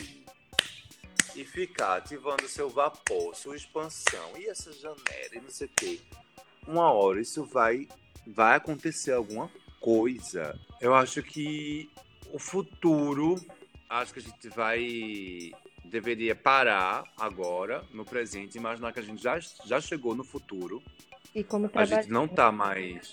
[1.35, 6.01] e ficar ativando seu vapor, sua expansão e essa janela e não sei o quê,
[6.67, 7.89] uma hora isso vai
[8.27, 10.59] vai acontecer alguma coisa.
[10.81, 11.91] Eu acho que
[12.33, 13.41] o futuro,
[13.89, 15.53] acho que a gente vai
[15.85, 20.83] deveria parar agora no presente, imaginar que a gente já, já chegou no futuro
[21.35, 23.13] E como a gente não tá mais.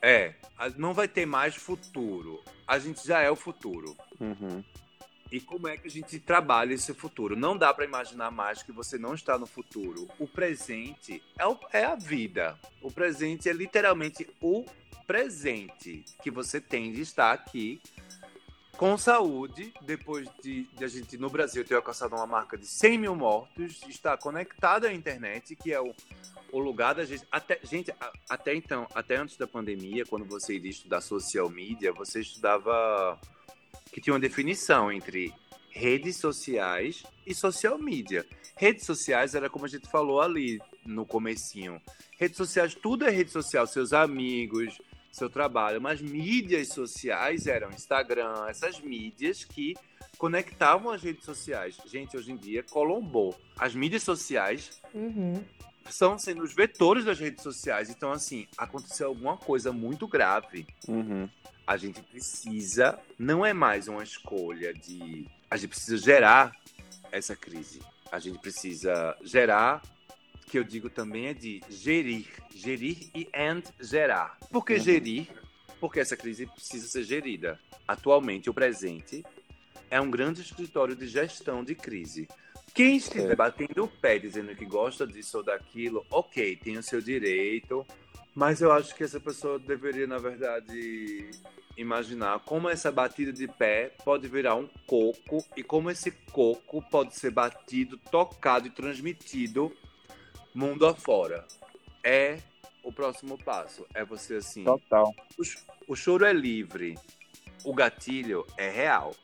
[0.00, 0.34] É,
[0.76, 2.42] não vai ter mais futuro.
[2.66, 3.96] A gente já é o futuro.
[4.20, 4.62] Uhum.
[5.30, 7.36] E como é que a gente trabalha esse futuro?
[7.36, 10.08] Não dá para imaginar mais que você não está no futuro.
[10.18, 12.58] O presente é, o- é a vida.
[12.80, 14.64] O presente é literalmente o
[15.06, 17.80] presente que você tem de estar aqui
[18.78, 22.98] com saúde, depois de, de a gente no Brasil ter alcançado uma marca de 100
[22.98, 25.92] mil mortos, estar conectado à internet, que é o,
[26.52, 27.26] o lugar da gente.
[27.30, 27.92] Até, gente,
[28.30, 33.20] até então, até antes da pandemia, quando você iria estudar social media, você estudava
[33.92, 35.34] que tinha uma definição entre
[35.70, 38.24] redes sociais e social media.
[38.56, 41.82] Redes sociais era como a gente falou ali no comecinho.
[42.16, 48.46] Redes sociais, tudo é rede social, seus amigos, seu trabalho, mas mídias sociais eram Instagram,
[48.48, 49.74] essas mídias que
[50.16, 51.76] conectavam as redes sociais.
[51.86, 53.38] Gente, hoje em dia colombou.
[53.56, 55.42] As mídias sociais Uhum.
[55.90, 57.88] são sendo os vetores das redes sociais.
[57.90, 61.28] Então, assim, aconteceu alguma coisa muito grave Uhum.
[61.66, 65.26] a gente precisa, não é mais uma escolha de.
[65.50, 66.52] A gente precisa gerar
[67.12, 67.80] essa crise.
[68.10, 69.82] A gente precisa gerar,
[70.48, 72.26] que eu digo também é de gerir.
[72.54, 74.36] Gerir e and gerar.
[74.50, 74.80] Por que Uhum.
[74.80, 75.28] gerir?
[75.80, 77.60] Porque essa crise precisa ser gerida.
[77.86, 79.24] Atualmente, o presente
[79.90, 82.26] é um grande escritório de gestão de crise.
[82.74, 83.36] Quem estiver É.
[83.36, 87.86] batendo o pé dizendo que gosta disso ou daquilo, ok, tem o seu direito,
[88.34, 91.30] mas eu acho que essa pessoa deveria, na verdade,
[91.76, 97.16] imaginar como essa batida de pé pode virar um coco e como esse coco pode
[97.16, 99.72] ser batido, tocado e transmitido
[100.58, 101.46] mundo afora.
[102.02, 102.38] É
[102.82, 103.86] o próximo passo.
[103.94, 104.64] É você assim.
[104.64, 105.14] Total.
[105.38, 106.98] O, o choro é livre,
[107.64, 109.14] o gatilho é real.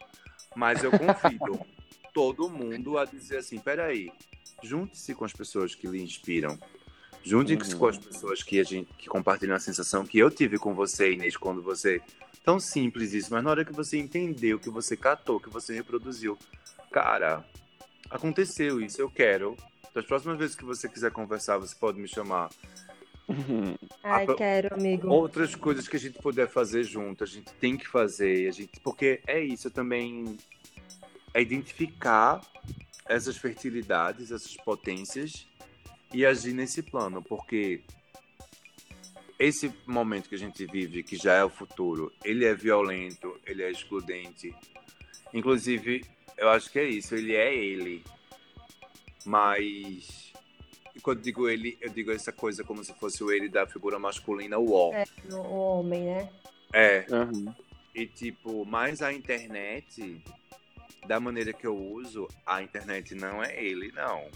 [0.55, 1.61] Mas eu convido
[2.15, 4.13] todo mundo a dizer assim: peraí,
[4.63, 6.59] junte-se com as pessoas que lhe inspiram.
[7.23, 7.79] Junte-se Uhum.
[7.79, 11.13] com as pessoas que, a gente, que compartilham a sensação que eu tive com você,
[11.13, 12.01] Inês, quando você.
[12.45, 16.39] Tão simples isso, mas na hora que você entendeu, que você catou, que você reproduziu,
[16.93, 17.43] cara,
[18.11, 19.57] aconteceu isso, eu quero.
[19.95, 22.51] Das próximas vezes que você quiser conversar, você pode me chamar.
[24.03, 25.09] Ai, Ah, quero, amigo.
[25.09, 28.79] outras coisas que a gente puder fazer junto, a gente tem que fazer, a gente,
[28.81, 30.37] porque é isso também
[31.33, 32.41] é identificar
[33.07, 35.47] essas fertilidades, essas potências
[36.13, 37.83] e agir nesse plano, porque
[39.39, 43.63] esse momento que a gente vive, que já é o futuro, ele é violento, ele
[43.63, 44.55] é excludente.
[45.33, 46.05] Inclusive,
[46.37, 48.05] eu acho que é isso, ele é ele.
[49.25, 50.33] Mas
[51.03, 54.59] quando digo ele, eu digo essa coisa como se fosse o ele da figura masculina,
[54.59, 54.93] o ó.
[54.95, 56.31] É, o homem, né?
[56.73, 57.05] É.
[57.11, 57.55] Uhum.
[57.95, 60.23] E tipo, mas a internet,
[61.07, 64.29] da maneira que eu uso, a internet não é ele, não.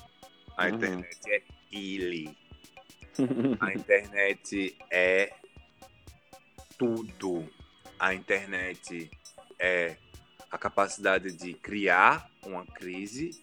[0.57, 0.75] A Uhum.
[0.75, 2.37] internet é ele.
[3.61, 5.33] A internet é
[6.79, 7.49] tudo.
[7.99, 9.11] A internet
[9.59, 9.97] é
[10.51, 13.43] a capacidade de criar uma crise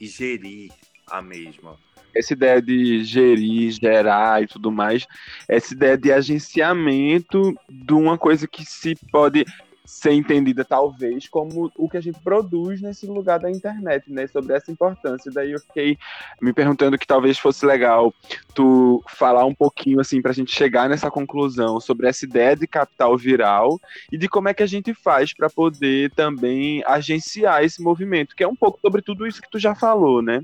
[0.00, 0.70] e gerir
[1.10, 1.76] a mesma.
[2.14, 5.06] Essa ideia de gerir, gerar e tudo mais,
[5.46, 9.44] essa ideia de agenciamento de uma coisa que se pode
[9.86, 14.26] ser entendida talvez como o que a gente produz nesse lugar da internet, né?
[14.26, 15.30] Sobre essa importância.
[15.32, 15.96] Daí eu fiquei
[16.42, 18.12] me perguntando que talvez fosse legal
[18.54, 23.16] tu falar um pouquinho assim pra gente chegar nessa conclusão sobre essa ideia de capital
[23.16, 23.80] viral
[24.10, 28.42] e de como é que a gente faz para poder também agenciar esse movimento, que
[28.42, 30.42] é um pouco sobre tudo isso que tu já falou, né?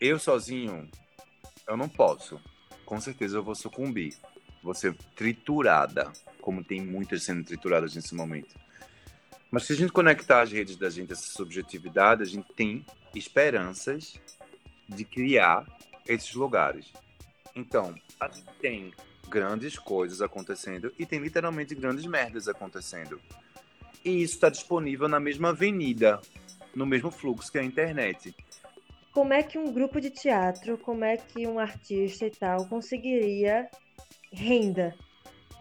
[0.00, 0.88] Eu sozinho,
[1.66, 2.40] eu não posso.
[2.84, 4.14] Com certeza eu vou sucumbir.
[4.74, 8.54] Ser triturada, como tem muitas sendo trituradas nesse momento.
[9.50, 12.84] Mas se a gente conectar as redes da gente, essa subjetividade, a gente tem
[13.14, 14.20] esperanças
[14.88, 15.64] de criar
[16.06, 16.92] esses lugares.
[17.54, 18.92] Então, a gente tem
[19.28, 23.20] grandes coisas acontecendo e tem literalmente grandes merdas acontecendo.
[24.04, 26.20] E isso está disponível na mesma avenida,
[26.74, 28.34] no mesmo fluxo que a internet.
[29.12, 33.68] Como é que um grupo de teatro, como é que um artista e tal conseguiria
[34.32, 34.94] renda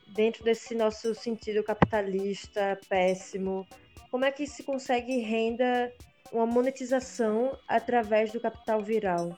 [0.08, 3.68] dentro desse nosso sentido capitalista péssimo?
[4.10, 5.92] Como é que se consegue renda,
[6.32, 9.38] uma monetização através do capital viral?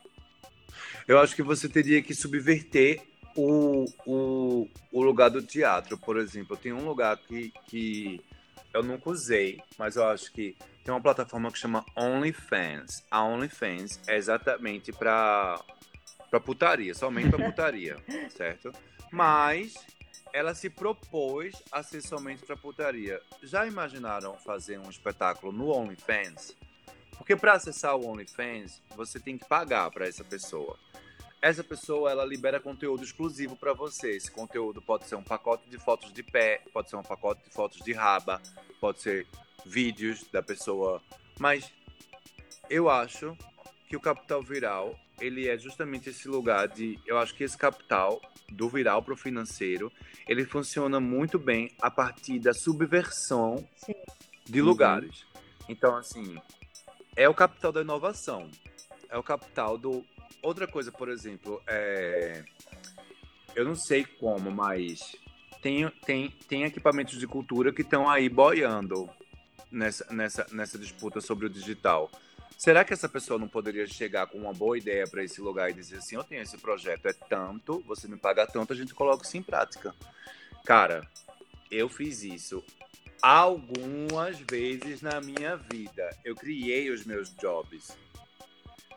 [1.07, 3.01] Eu acho que você teria que subverter
[3.35, 6.57] o, o, o lugar do teatro, por exemplo.
[6.57, 8.21] Tem um lugar que, que
[8.73, 13.03] eu nunca usei, mas eu acho que tem uma plataforma que chama OnlyFans.
[13.09, 15.59] A OnlyFans é exatamente para
[16.29, 17.95] para putaria, somente para putaria,
[18.29, 18.71] certo?
[19.11, 19.73] Mas
[20.33, 23.21] ela se propôs a ser somente para putaria.
[23.43, 26.55] Já imaginaram fazer um espetáculo no OnlyFans?
[27.17, 30.77] Porque para acessar o OnlyFans, você tem que pagar para essa pessoa.
[31.41, 34.11] Essa pessoa ela libera conteúdo exclusivo para você.
[34.11, 37.51] Esse conteúdo pode ser um pacote de fotos de pé, pode ser um pacote de
[37.51, 38.41] fotos de raba,
[38.79, 39.27] pode ser
[39.65, 41.01] vídeos da pessoa.
[41.39, 41.71] Mas
[42.69, 43.37] eu acho
[43.87, 46.99] que o capital viral ele é justamente esse lugar de.
[47.05, 49.91] Eu acho que esse capital do viral para o financeiro
[50.27, 53.93] ele funciona muito bem a partir da subversão Sim.
[54.45, 54.67] de Uhum.
[54.67, 55.25] lugares.
[55.67, 56.37] Então, assim,
[57.15, 58.49] é o capital da inovação.
[59.09, 60.05] É o capital do.
[60.41, 62.43] Outra coisa, por exemplo, é.
[63.55, 64.99] Eu não sei como, mas
[65.63, 69.09] tem, tem, tem equipamentos de cultura que estão aí boiando
[69.71, 72.11] nessa, nessa, nessa disputa sobre o digital.
[72.57, 75.73] Será que essa pessoa não poderia chegar com uma boa ideia para esse lugar e
[75.73, 79.23] dizer assim: eu tenho esse projeto, é tanto, você me paga tanto, a gente coloca
[79.23, 79.93] isso em prática?
[80.65, 81.07] Cara,
[81.69, 82.63] eu fiz isso
[83.21, 86.09] algumas vezes na minha vida.
[86.25, 87.95] Eu criei os meus jobs.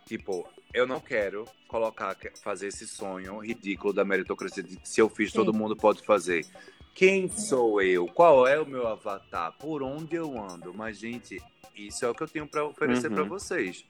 [0.06, 5.08] Tipo, eu não quero colocar, fazer esse sonho ridículo da meritocracia de que se eu
[5.08, 5.58] fiz, todo Sim.
[5.58, 6.46] mundo pode fazer.
[6.95, 8.07] Quem sou eu?
[8.07, 9.53] Qual é o meu avatar?
[9.59, 10.74] Por onde eu ando?
[10.74, 11.41] Mas, gente,
[11.74, 13.14] isso é o que eu tenho para oferecer Uhum.
[13.14, 13.84] para vocês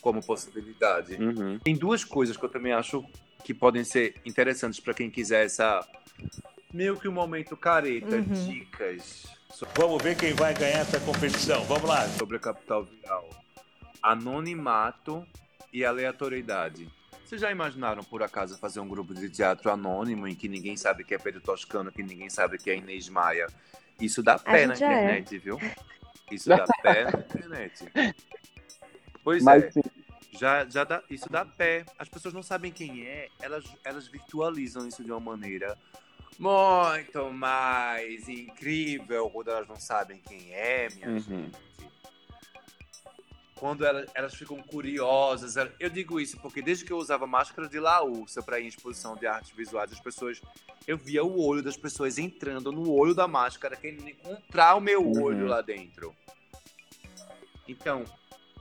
[0.00, 1.14] como possibilidade.
[1.14, 1.58] Uhum.
[1.60, 3.04] Tem duas coisas que eu também acho
[3.44, 5.86] que podem ser interessantes para quem quiser essa
[6.72, 8.46] meio que um momento careta, Uhum.
[8.48, 9.24] dicas
[9.74, 11.64] Vamos ver quem vai ganhar essa competição.
[11.64, 12.06] Vamos lá.
[12.08, 13.30] sobre a capital viral.
[14.02, 15.26] Anonimato
[15.72, 16.88] e aleatoriedade.
[17.26, 21.02] Vocês já imaginaram, por acaso, fazer um grupo de teatro anônimo em que ninguém sabe
[21.02, 23.48] que é Pedro Toscano, que ninguém sabe que é Inês Maia?
[24.00, 24.76] Isso dá pé na é.
[24.76, 25.58] internet, viu?
[26.30, 27.84] Isso dá pé na internet.
[29.24, 29.70] Pois Mas é.
[29.72, 29.82] sim,
[30.38, 31.84] já, já dá, isso dá pé.
[31.98, 35.76] As pessoas não sabem quem é, elas, elas virtualizam isso de uma maneira
[36.38, 41.18] muito mais incrível quando elas não sabem quem é, minha Uhum.
[41.18, 41.58] gente.
[43.58, 45.54] Quando elas, elas ficam curiosas.
[45.80, 49.16] Eu digo isso porque desde que eu usava máscara de laúça para ir em exposição
[49.16, 50.40] de artes visuais, as pessoas.
[50.86, 55.02] Eu via o olho das pessoas entrando no olho da máscara, querendo encontrar o meu
[55.02, 55.22] Uhum.
[55.22, 56.14] olho lá dentro.
[57.66, 58.04] Então,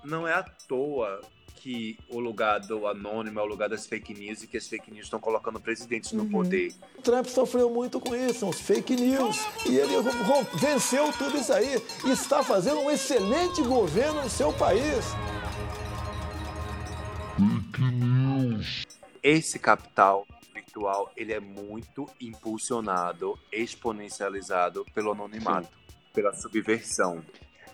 [0.04, 1.22] não é à toa
[1.66, 4.92] que o lugar do anônimo é o lugar das fake news e que as fake
[4.92, 6.30] news estão colocando presidentes no Uhum.
[6.30, 6.72] poder.
[6.96, 9.44] O Trump sofreu muito com isso, são os fake news.
[9.66, 9.96] E ele
[10.54, 15.06] venceu tudo isso aí e está fazendo um excelente governo no seu país.
[19.24, 25.68] esse capital virtual ele é muito impulsionado, exponencializado pelo anonimato,
[26.14, 27.24] pela subversão.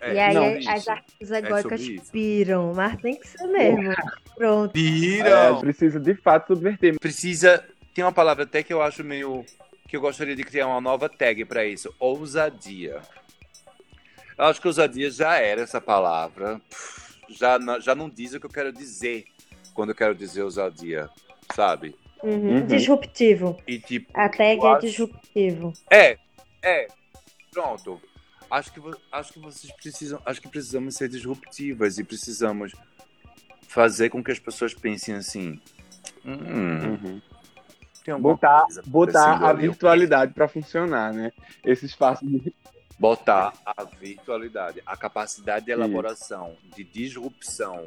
[0.04, 0.90] É, e aí não, as isso.
[0.90, 2.10] artes egóicas sobre isso.
[2.12, 3.94] piram, mas tem que ser mesmo.
[4.36, 4.72] Pronto.
[4.74, 5.56] Viram!
[5.58, 6.98] É, precisa de fato subverter.
[6.98, 7.64] Precisa.
[7.94, 9.44] Tem uma palavra até que eu acho meio.
[9.86, 13.00] que eu gostaria de criar uma nova tag pra isso: ousadia.
[14.36, 16.60] Eu acho que ousadia já era essa palavra.
[17.28, 19.24] Já, não- já não diz o que eu quero dizer
[19.74, 21.08] quando eu quero dizer ousadia,
[21.54, 21.94] sabe?
[22.22, 22.56] Uhum.
[22.56, 22.66] Uhum.
[22.66, 23.56] Disruptivo.
[23.66, 24.10] E tipo.
[24.14, 25.72] A tag é acho- disruptivo.
[25.90, 26.18] É,
[26.62, 26.88] é.
[27.52, 28.00] Pronto.
[28.52, 28.80] Acho que,
[29.10, 30.20] acho que vocês precisam.
[30.26, 32.72] Acho que precisamos ser disruptivas e precisamos
[33.66, 35.58] fazer com que as pessoas pensem assim.
[36.24, 37.22] Hum, Uhum.
[38.04, 39.62] tem Botar, botar a ali.
[39.62, 41.32] virtualidade para funcionar, né?
[41.64, 42.54] Esse espaço de
[42.98, 45.80] Botar a virtualidade, a capacidade de Isso.
[45.80, 47.84] elaboração, de disrupção.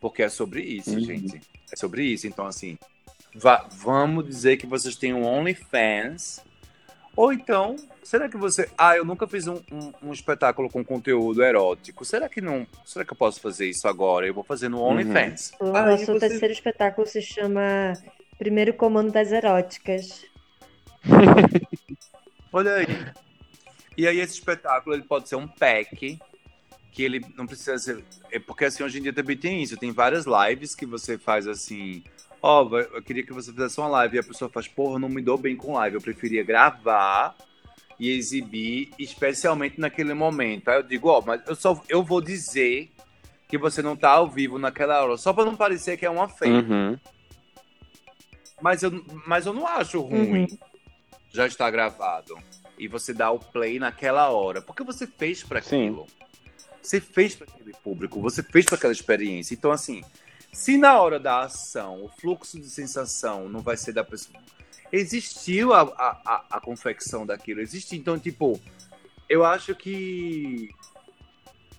[0.00, 1.00] Porque é sobre isso, Uhum.
[1.00, 1.40] gente.
[1.72, 2.26] É sobre isso.
[2.26, 2.78] Então, assim,
[3.34, 6.44] va- vamos dizer que vocês têm um OnlyFans.
[7.16, 8.68] Ou então, será que você.
[8.76, 12.04] Ah, eu nunca fiz um, um- um espetáculo com conteúdo erótico.
[12.04, 12.66] Será que não.
[12.84, 14.26] Será que eu posso fazer isso agora?
[14.26, 15.52] Eu vou fazer no OnlyFans.
[15.60, 17.92] O Aí nosso você- terceiro espetáculo se chama
[18.38, 20.24] Primeiro Comando das Eróticas.
[22.52, 22.86] Olha aí.
[23.96, 26.18] E aí esse espetáculo ele pode ser um pack
[26.90, 29.92] que ele não precisa ser é porque assim hoje em dia também tem isso, tem
[29.92, 32.02] várias lives que você faz assim,
[32.46, 35.08] ó, vai- eu queria que você fizesse uma live e a pessoa faz, porra, não
[35.08, 37.34] me dou bem com live, eu preferia gravar
[37.98, 40.68] e exibir especialmente naquele momento.
[40.68, 42.90] Aí eu digo, ó, mas eu só eu vou dizer
[43.48, 46.28] que você não tá ao vivo naquela hora, só para não parecer que é uma
[46.28, 46.52] fake.
[46.52, 46.98] Uhum.
[48.60, 50.46] Mas eu, mas eu não acho ruim.
[51.30, 52.36] Já está gravado.
[52.78, 54.62] E você dá o play naquela hora.
[54.62, 55.88] Porque você fez para Sim.
[55.88, 56.06] aquilo.
[56.80, 58.20] Você fez para aquele público.
[58.20, 59.54] Você fez para aquela experiência.
[59.54, 60.02] Então, assim,
[60.54, 64.40] se na hora da ação o fluxo de sensação não vai ser da pessoa.
[64.92, 67.60] Existiu a, a, a, confecção daquilo.
[67.60, 67.96] Existe.
[67.96, 68.60] Então, tipo,
[69.28, 70.70] eu acho que.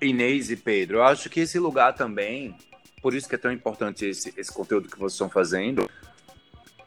[0.02, 2.56] Inês e Pedro, eu acho que esse lugar também.
[3.02, 5.90] Por isso que é tão importante esse, esse conteúdo que vocês estão fazendo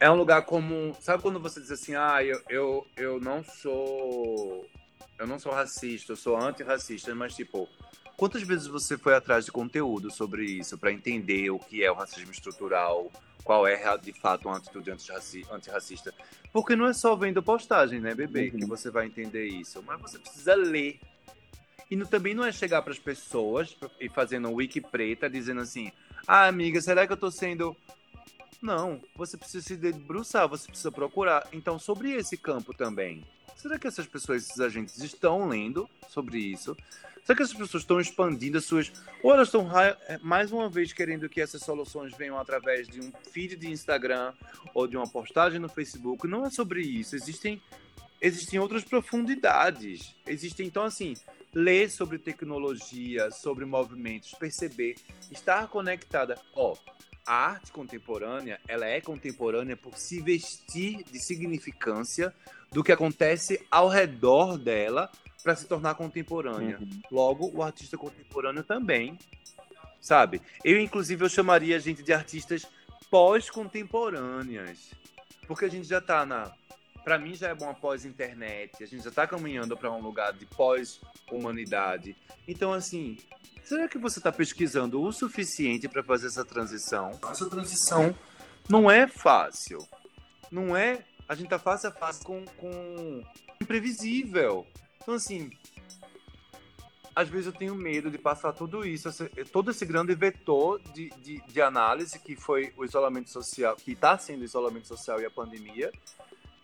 [0.00, 0.92] é um lugar comum.
[1.00, 4.66] Sabe quando você diz assim, ah, eu, eu, eu não sou.
[5.18, 7.68] Eu não sou racista, eu sou antirracista, mas tipo,
[8.18, 11.94] quantas vezes você foi atrás de conteúdo sobre isso para entender o que é o
[11.94, 13.10] racismo estrutural,
[13.44, 16.12] qual é de fato uma atitude antirraci- antirracista?
[16.52, 20.18] Porque não é só vendo postagem, né, bebê, que você vai entender isso, mas você
[20.18, 21.00] precisa ler.
[21.88, 25.60] E não- também não é chegar para as pessoas e fazendo um wiki preta dizendo
[25.60, 25.92] assim:
[26.26, 27.74] ah, amiga, será que eu tô sendo
[28.60, 31.46] não, você precisa se debruçar, você precisa procurar.
[31.52, 33.24] Então, sobre esse campo também,
[33.56, 36.76] será que essas pessoas, esses agentes, estão lendo sobre isso?
[37.28, 38.90] Será que essas pessoas estão expandindo as suas.
[39.22, 43.12] Ou elas estão, eh, mais uma vez, querendo que essas soluções venham através de um
[43.30, 44.32] feed de Instagram
[44.72, 46.26] ou de uma postagem no Facebook?
[46.26, 47.14] Não é sobre isso.
[47.14, 47.60] Existem,
[48.18, 50.16] existem outras profundidades.
[50.26, 51.12] Existem, então, assim,
[51.52, 54.94] ler sobre tecnologia, sobre movimentos, perceber,
[55.30, 56.40] estar conectada.
[56.54, 56.74] Ó,
[57.26, 62.34] a arte contemporânea, ela é contemporânea por se vestir de significância
[62.72, 65.10] do que acontece ao redor dela
[65.42, 66.78] para se tornar contemporânea.
[67.10, 69.18] Logo, o artista contemporâneo também,
[70.00, 70.42] sabe?
[70.64, 72.66] Eu, inclusive, eu chamaria a gente de artistas
[73.10, 74.90] pós-contemporâneas.
[75.46, 76.52] Porque a gente já tá na.
[77.04, 80.44] Pra mim já é bom pós-internet, a gente já tá caminhando para um lugar de
[80.44, 82.14] pós-humanidade.
[82.46, 83.16] Então, assim,
[83.64, 87.18] será que você tá pesquisando o suficiente para fazer essa transição?
[87.30, 88.14] Essa transição
[88.68, 89.78] não é fácil.
[90.50, 91.02] Não é.
[91.26, 93.22] A gente tá face a face com, com
[93.60, 94.66] imprevisível.
[95.08, 95.50] Então, assim,
[97.16, 99.08] às vezes eu tenho medo de passar tudo isso,
[99.50, 104.18] todo esse grande vetor de, de, de análise que foi o isolamento social, que está
[104.18, 105.90] sendo o isolamento social e a pandemia,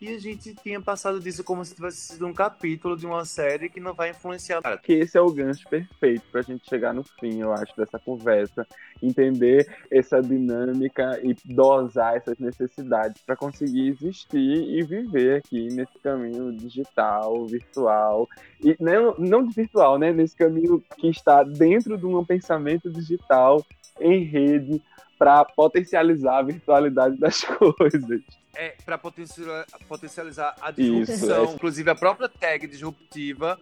[0.04, 3.70] e a gente tinha passado disso como se tivesse sido um capítulo de uma série
[3.70, 4.76] que não vai influenciar nada.
[4.76, 7.98] que esse é o gancho perfeito para a gente chegar no fim, eu acho, dessa
[7.98, 8.66] conversa,
[9.02, 16.52] entender essa dinâmica e dosar essas necessidades para conseguir existir e viver aqui nesse caminho
[16.52, 18.28] digital, virtual
[18.62, 20.12] e não, não virtual, né?
[20.12, 23.64] Nesse caminho que está dentro de um pensamento digital
[23.98, 24.82] em rede
[25.18, 28.20] para potencializar a virtualidade das coisas.
[28.56, 31.52] É para potencializar a Isso, disrupção, é.
[31.54, 33.58] inclusive a própria tag disruptiva.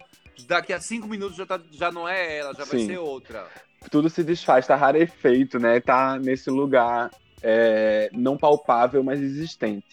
[0.46, 2.86] Daqui a cinco minutos já, tá- já não é ela, já vai Sim.
[2.86, 3.46] ser outra.
[3.90, 5.80] tudo se desfaz, tá rarefeito, né?
[5.80, 7.10] Tá nesse lugar
[7.42, 9.86] é, não palpável, mas existente.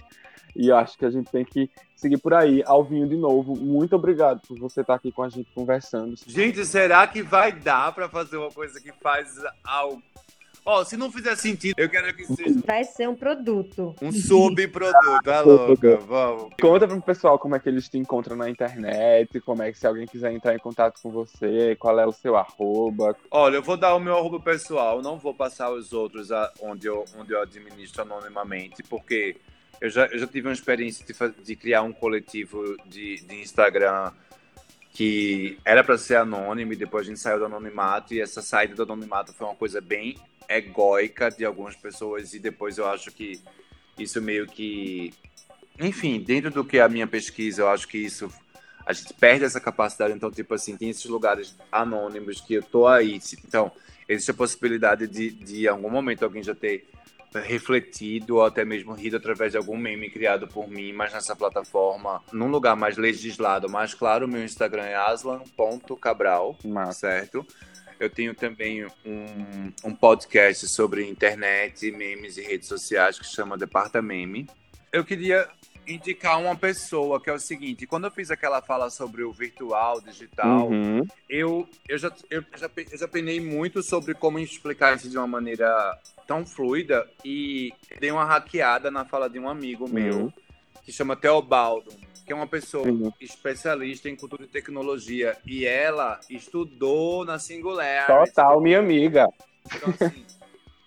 [0.56, 2.62] E eu acho que a gente tem que seguir por aí.
[2.66, 6.16] Alvinho, de novo, muito obrigado por você estar aqui com a gente conversando.
[6.28, 10.00] Gente, será que vai dar para fazer uma coisa que faz al-
[10.66, 13.96] Ó, se não fizer sentido, eu quero que seja Vai ser um produto.
[14.02, 15.24] um subproduto.
[15.24, 15.98] Tá louca?
[15.98, 16.54] Vamos.
[16.62, 19.88] Conta pro pessoal como é que eles te encontram na internet, como é que se
[19.88, 23.16] alguém quiser entrar em contato com você, qual é o seu arroba.
[23.32, 26.88] Olha, eu vou dar o meu arroba pessoal, não vou passar os outros a- onde,
[26.88, 29.38] eu, onde eu administro anonimamente, porque
[29.82, 34.12] eu já, eu já tive uma experiência de, de criar um coletivo de, de Instagram
[34.92, 38.76] que era para ser anônimo e depois a gente saiu do anonimato e essa saída
[38.76, 40.18] do anonimato foi uma coisa bem
[40.50, 43.40] egóica de algumas pessoas e depois eu acho que
[43.98, 45.14] isso meio que
[45.80, 48.30] enfim, dentro do que é a minha pesquisa, eu acho que isso
[48.86, 52.88] a gente perde essa capacidade, então tipo assim, tem esses lugares anônimos que eu tô
[52.88, 53.72] aí, então
[54.08, 56.90] existe a possibilidade de, de em algum momento alguém já ter
[57.36, 62.24] refletido ou até mesmo rido através de algum meme criado por mim, mas nessa plataforma,
[62.34, 66.58] num lugar mais legislado, mais claro, meu Instagram é aslan.cabral,
[66.92, 67.46] certo?
[68.00, 74.48] Eu tenho também um, um podcast sobre internet, memes e redes sociais que chama Departameme.
[74.92, 75.48] Eu queria
[75.86, 80.00] indicar uma pessoa que é o seguinte, quando eu fiz aquela fala sobre o virtual,
[80.00, 81.04] digital, Uhum.
[81.28, 85.26] eu, eu, já, eu, já, eu já penei muito sobre como explicar isso de uma
[85.28, 85.98] maneira
[86.28, 90.34] tão fluida e dei uma hackeada na fala de um amigo meu Uhum.
[90.84, 91.92] que chama Teobaldo,
[92.30, 93.12] que é uma pessoa Uhum.
[93.20, 98.06] especialista em cultura e tecnologia e ela estudou na Singular.
[98.06, 99.28] Total, minha amiga.
[99.66, 100.24] Então, assim,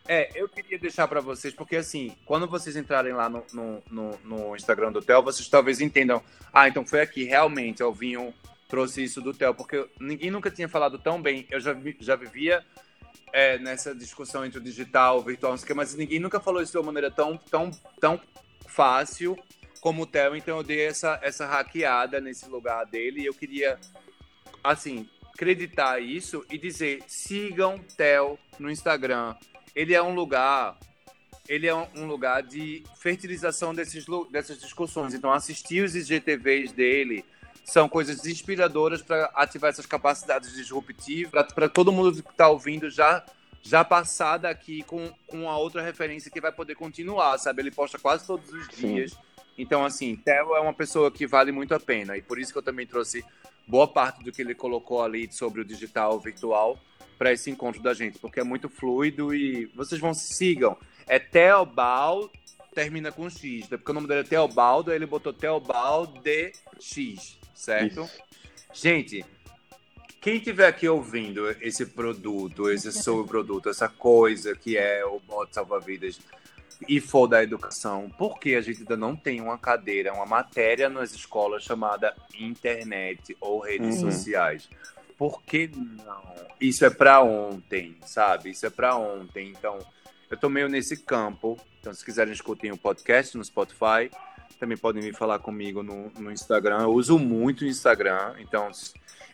[0.07, 4.19] é, eu queria deixar pra vocês, porque assim, quando vocês entrarem lá no, no, no-
[4.23, 6.23] no Instagram do Theo, vocês talvez entendam,
[6.53, 8.33] ah, então foi aqui, realmente, o Vinho
[8.69, 12.65] trouxe isso do Theo, porque ninguém nunca tinha falado tão bem, eu já, já vivia
[13.33, 16.39] é, nessa discussão entre o digital, o virtual, não sei o quê, mas ninguém nunca
[16.39, 17.69] falou isso de uma maneira tão, tão,
[18.01, 18.21] tão
[18.69, 19.37] fácil
[19.83, 23.81] como o Theo, então eu dei essa, essa hackeada nesse lugar dele e eu queria,
[24.63, 29.35] assim, acreditar isso e dizer, sigam Theo no Instagram.
[29.75, 30.79] Ele é um lugar,
[31.49, 35.15] ele é um, lugar de fertilização desses, dessas discussões.
[35.15, 37.25] Então, assistir os IGTVs dele
[37.65, 43.25] são coisas inspiradoras para ativar essas capacidades disruptivas, para todo mundo que está ouvindo já
[43.65, 47.63] já passar daqui com, com a outra referência que vai poder continuar, sabe?
[47.63, 49.07] Ele posta quase todos os Sim.
[49.57, 52.17] Então, assim, Theo é uma pessoa que vale muito a pena.
[52.17, 53.25] E por isso que eu também trouxe
[53.67, 56.79] boa parte do que ele colocou ali sobre o digital virtual
[57.19, 60.77] para esse encontro da gente, porque é muito fluido e vocês vão sigam.
[61.07, 62.31] É Teobal,
[62.75, 63.77] termina com X, né?
[63.77, 66.21] porque o nome dele é Teobaldo, aí ele botou Teobaldo
[66.81, 68.03] X, certo?
[68.03, 68.23] Isso.
[68.73, 69.25] Gente,
[70.21, 76.19] quem tiver aqui ouvindo esse produto, esse subproduto, essa coisa que é o bot salva-vidas
[76.89, 80.89] e for da educação, por que a gente ainda não tem uma cadeira, uma matéria
[80.89, 84.11] nas escolas chamada internet ou redes Uhum.
[84.11, 84.69] sociais?
[85.17, 85.71] Por que
[86.05, 86.23] não?
[86.61, 88.51] Isso é para ontem, sabe?
[88.51, 89.49] Isso é para ontem.
[89.51, 89.79] Então,
[90.31, 91.57] eu tô meio nesse campo.
[91.81, 94.11] Então, se quiserem escutar o podcast no Spotify,
[94.59, 96.83] também podem vir falar comigo no, no Instagram.
[96.83, 98.71] Eu uso muito o Instagram, então.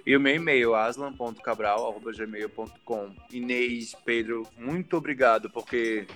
[0.07, 3.11] E o meu e-mail, aslan.cabral.gmail.com.
[3.31, 6.07] Inês, Pedro, muito obrigado, porque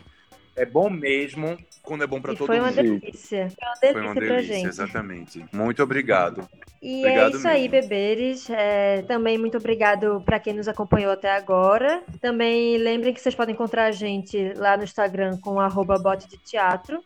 [0.56, 3.00] é bom mesmo quando é bom para todo foi uma mundo.
[3.00, 3.50] delícia.
[3.50, 4.66] Foi uma delícia Foi uma pra delícia, gente.
[4.68, 5.44] exatamente.
[5.52, 6.48] Muito obrigado.
[6.80, 7.88] E Obrigado é isso aí, mesmo.
[7.88, 8.50] beberes.
[8.50, 12.02] É, também muito obrigado para quem nos acompanhou até agora.
[12.20, 16.38] Também lembrem que vocês podem encontrar a gente lá no Instagram com arroba bote de
[16.38, 17.02] teatro.